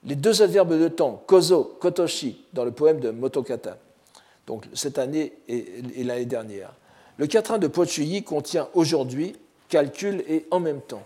[0.04, 3.76] Les deux adverbes de temps, kozo, kotoshi, dans le poème de Motokata,
[4.48, 6.72] donc cette année et, l'année dernière.
[7.18, 9.36] Le quatrain de Pochuyi contient aujourd'hui
[9.68, 11.02] calcul et en même temps.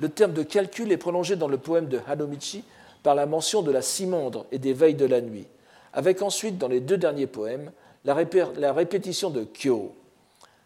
[0.00, 2.64] Le terme de calcul est prolongé dans le poème de Hanomichi
[3.02, 5.46] par la mention de la cimandre et des veilles de la nuit,
[5.92, 7.70] avec ensuite dans les deux derniers poèmes
[8.06, 9.94] la, répétition de Kyo,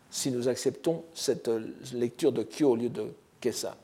[0.09, 3.77] si nous acceptons cette euh, lecture de Kyo au lieu de Kessa.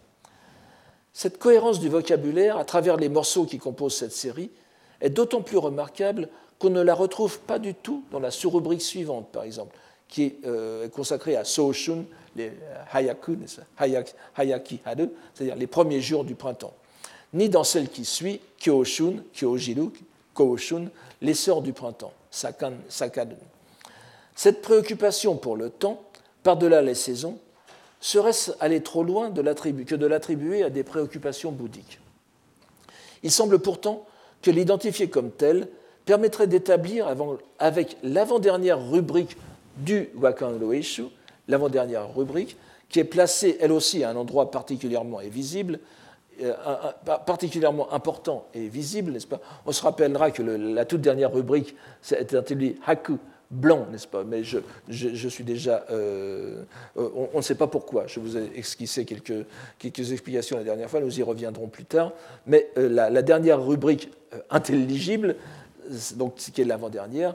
[1.13, 4.53] Cette cohérence du vocabulaire à travers les morceaux qui composent cette série
[5.01, 6.29] est d'autant plus remarquable
[6.61, 9.77] qu'on ne la retrouve pas du tout dans la sous-rubrique suivante, par exemple,
[10.09, 12.05] qui est euh, consacrée à Soshun,
[12.37, 12.53] les
[12.93, 13.39] Hayaku,
[14.37, 16.75] Hayaki Haru, c'est-à-dire les premiers jours du printemps,
[17.33, 19.91] ni dans celle qui suit, Kyoshun, Kyojiru,
[20.35, 20.91] Koushun,
[21.23, 22.75] les sœurs du printemps, Sakan,
[24.37, 26.03] Cette préoccupation pour le temps,
[26.43, 27.39] par-delà les saisons,
[28.01, 29.43] serait-ce aller trop loin de
[29.83, 32.01] que de l'attribuer à des préoccupations bouddhiques?
[33.23, 34.07] Il semble pourtant
[34.43, 35.69] que l'identifier comme tel
[36.05, 37.07] permettrait d'établir
[37.59, 39.37] avec l'avant-dernière rubrique
[39.77, 41.05] du Wakan Loeshu,
[41.49, 42.57] l'avant-dernière rubrique,
[42.89, 45.79] qui est placée elle aussi à un endroit particulièrement visible,
[46.43, 46.55] euh,
[47.27, 49.41] particulièrement important et visible, n'est-ce pas?
[49.67, 51.77] On se rappellera que la toute dernière rubrique
[52.11, 53.19] était intitulée Haku
[53.51, 54.25] blanc, n'est-ce pas?
[54.25, 55.85] Mais je, suis déjà.
[55.91, 56.63] Euh,
[56.97, 58.07] on, ne sait pas pourquoi.
[58.07, 59.45] Je vous ai esquissé quelques,
[59.83, 62.13] explications la dernière fois, nous y reviendrons plus tard.
[62.47, 64.11] Mais euh, la, dernière rubrique
[64.49, 65.37] intelligible,
[66.17, 67.35] donc, qui est l'avant-dernière,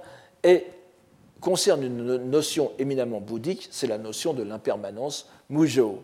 [1.41, 6.01] concerne une notion éminemment bouddhique, c'est la notion de l'impermanence mujo.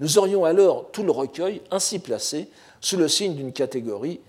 [0.00, 2.48] Nous aurions alors tout le recueil ainsi placé
[2.80, 4.20] sous le signe d'une catégorie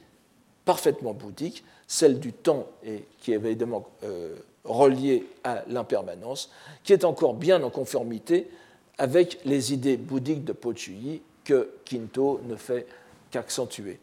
[0.64, 6.52] parfaitement bouddhique, celle du temps et qui est évidemment euh, reliée à l'impermanence,
[6.84, 8.50] qui est encore bien en conformité
[8.98, 12.86] avec les idées bouddhiques de Pochuyi que Kinto ne fait
[13.32, 14.00] qu'accentuer.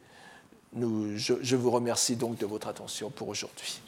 [0.77, 3.81] Je, je vous remercie donc de votre attention pour aujourd'hui.